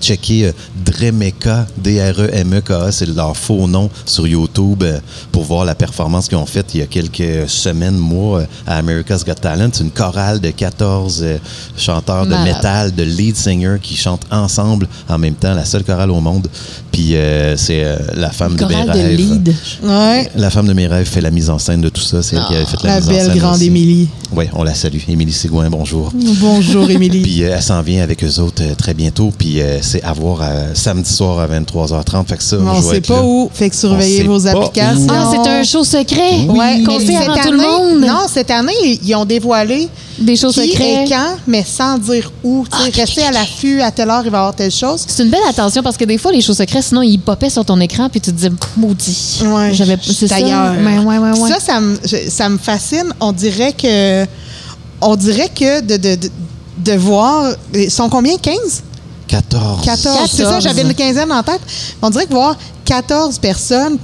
[0.04, 0.52] Checker euh,
[0.84, 4.98] Dremeka, D-R-E-M-E-K-A, c'est leur faux nom sur YouTube euh,
[5.32, 8.76] pour voir la performance qu'ils ont faite il y a quelques semaines, mois euh, à
[8.76, 9.70] America's Got Talent.
[9.72, 11.38] C'est une chorale de 14 euh,
[11.78, 16.10] chanteurs de métal, de lead singers qui chantent ensemble en même temps, la seule chorale
[16.10, 16.48] au monde.
[16.92, 19.16] Puis euh, c'est euh, la femme de mes de rêves.
[19.18, 19.54] lead.
[19.82, 20.30] Ouais.
[20.36, 22.22] La femme de mes rêves fait la mise en scène de tout ça.
[22.22, 23.38] C'est elle qui avait fait la, La mise en belle scène.
[23.38, 23.66] grande aussi.
[23.66, 24.08] Émilie.
[24.32, 24.98] Oui, on la salue.
[25.08, 26.12] Émilie Sigouin, bonjour.
[26.40, 27.22] Bonjour, Émilie.
[27.22, 29.32] Puis euh, elle s'en vient avec eux autres euh, très bientôt.
[29.36, 32.26] Puis euh, c'est à voir euh, samedi soir à 23h30.
[32.26, 33.22] Fait que ça, on je vais sait pas là.
[33.24, 33.48] où.
[33.52, 35.06] Fait que surveillez vos applications.
[35.08, 36.40] Ah, c'est un show secret.
[36.48, 37.56] Ouais, Qu'on mais sait cette avant tout année- le
[37.98, 38.00] monde.
[38.00, 38.72] Non, cette année,
[39.02, 39.88] ils ont dévoilé
[40.18, 41.04] Des shows qui secrets.
[41.04, 42.64] et quand, mais sans dire où.
[42.70, 44.54] Tu sais, Ah, ok, restez ok, à l'affût, à telle heure, il va y avoir
[44.56, 45.04] telle chose.
[45.06, 47.64] C'est une belle attention parce que des fois, les shows secrets, sinon, ils popaient sur
[47.64, 49.42] ton écran puis tu te dis, maudit.
[49.44, 50.36] Ouais, J'avais, c'est ça.
[50.36, 50.72] ailleurs.
[50.84, 51.48] Ouais, ouais, ouais, ouais.
[51.50, 53.12] Ça, ça me, je- ça me fascine.
[53.20, 54.24] On dirait que.
[55.00, 56.30] On dirait que de, de, de,
[56.78, 57.52] de voir.
[57.74, 58.36] Ils sont combien?
[58.38, 58.82] 15?
[59.34, 59.84] 14.
[59.84, 60.30] 14.
[60.30, 60.62] C'est ça, 14.
[60.62, 61.60] j'avais une quinzaine en tête.
[62.00, 63.98] On dirait que voir 14 personnes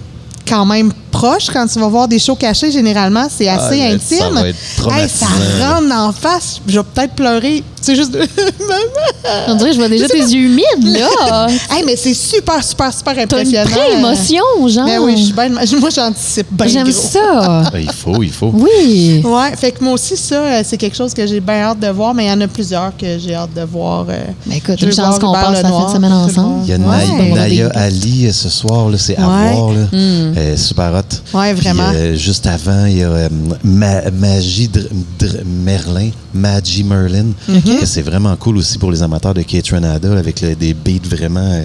[0.48, 4.18] quand même proches quand tu vas voir des shows cachés, généralement, c'est assez mais intime.
[4.18, 4.56] ça va être
[4.92, 5.26] Hey, ça
[5.60, 6.60] rentre en face.
[6.66, 7.62] Je vais peut-être pleurer.
[7.82, 8.16] C'est juste.
[9.48, 11.46] On dirait que je vois déjà tes yeux humides, là.
[11.70, 13.70] hey, mais c'est super, super, super T'as une impressionnant.
[13.70, 14.84] pré-émotion, genre.
[14.84, 15.48] Mais oui, je suis bien.
[15.80, 16.66] Moi, j'anticipe bien.
[16.66, 17.62] J'aime ça.
[17.72, 18.50] Ben, il faut, il faut.
[18.54, 19.22] Oui.
[19.24, 21.88] Ouais, fait que moi aussi, ça, euh, c'est quelque chose que j'ai bien hâte de
[21.88, 24.06] voir, mais il y en a plusieurs que j'ai hâte de voir.
[24.08, 26.62] euh, Ben écoute, je une chance qu'on passe la fin de semaine ensemble.
[26.64, 27.34] Il y a Ouais.
[27.34, 29.70] Naya Ali euh, ce soir, là, c'est à voir.
[29.72, 29.80] Là.
[29.92, 30.34] Hmm.
[30.36, 31.36] Euh, super hot.
[31.38, 31.90] Ouais, Puis, vraiment.
[31.94, 33.28] euh, juste avant, il y a euh,
[33.64, 34.88] Ma- Magie Dr-
[35.18, 40.12] Dr- Merlin, Magie Merlin, que c'est vraiment cool aussi pour les amateurs de Kate Renada,
[40.18, 41.64] avec le- des beats vraiment euh,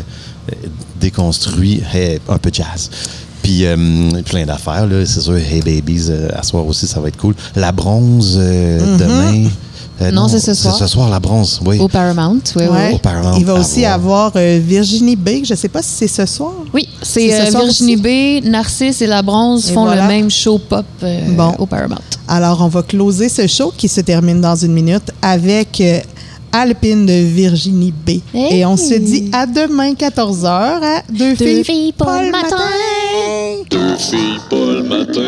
[1.00, 1.82] déconstruits,
[2.30, 2.90] un peu jazz.
[3.42, 3.76] Puis euh,
[4.26, 5.06] plein d'affaires, là.
[5.06, 5.36] c'est sûr.
[5.38, 7.36] Hey Babies, euh, à soir aussi, ça va être cool.
[7.56, 8.98] La bronze, euh, Mm-hmm.
[8.98, 9.50] demain.
[10.02, 10.76] Euh, Non, c'est ce soir.
[10.76, 11.80] C'est ce soir, la bronze, oui.
[11.80, 12.68] Au Paramount, oui, oui.
[12.68, 12.93] Ouais.
[12.93, 13.93] Au Paramount, Il va aussi voir.
[13.93, 15.30] avoir euh, Virginie B.
[15.43, 16.52] Je ne sais pas si c'est ce soir.
[16.74, 20.02] Oui, c'est C'est ce euh, soir Virginie B, Narcisse et La Bronze Et font voilà.
[20.04, 21.54] le même show pop euh, Bon.
[21.60, 21.96] au Paramount.
[22.28, 26.00] Alors, on va closer ce show qui se termine dans une minute avec euh,
[26.52, 28.20] Alpine de Virginie B.
[28.34, 28.60] Hey!
[28.60, 32.58] Et on se dit à demain, 14h, à Deux, Deux filles, pas le matin.
[33.72, 35.22] Deux filles, pas le matin.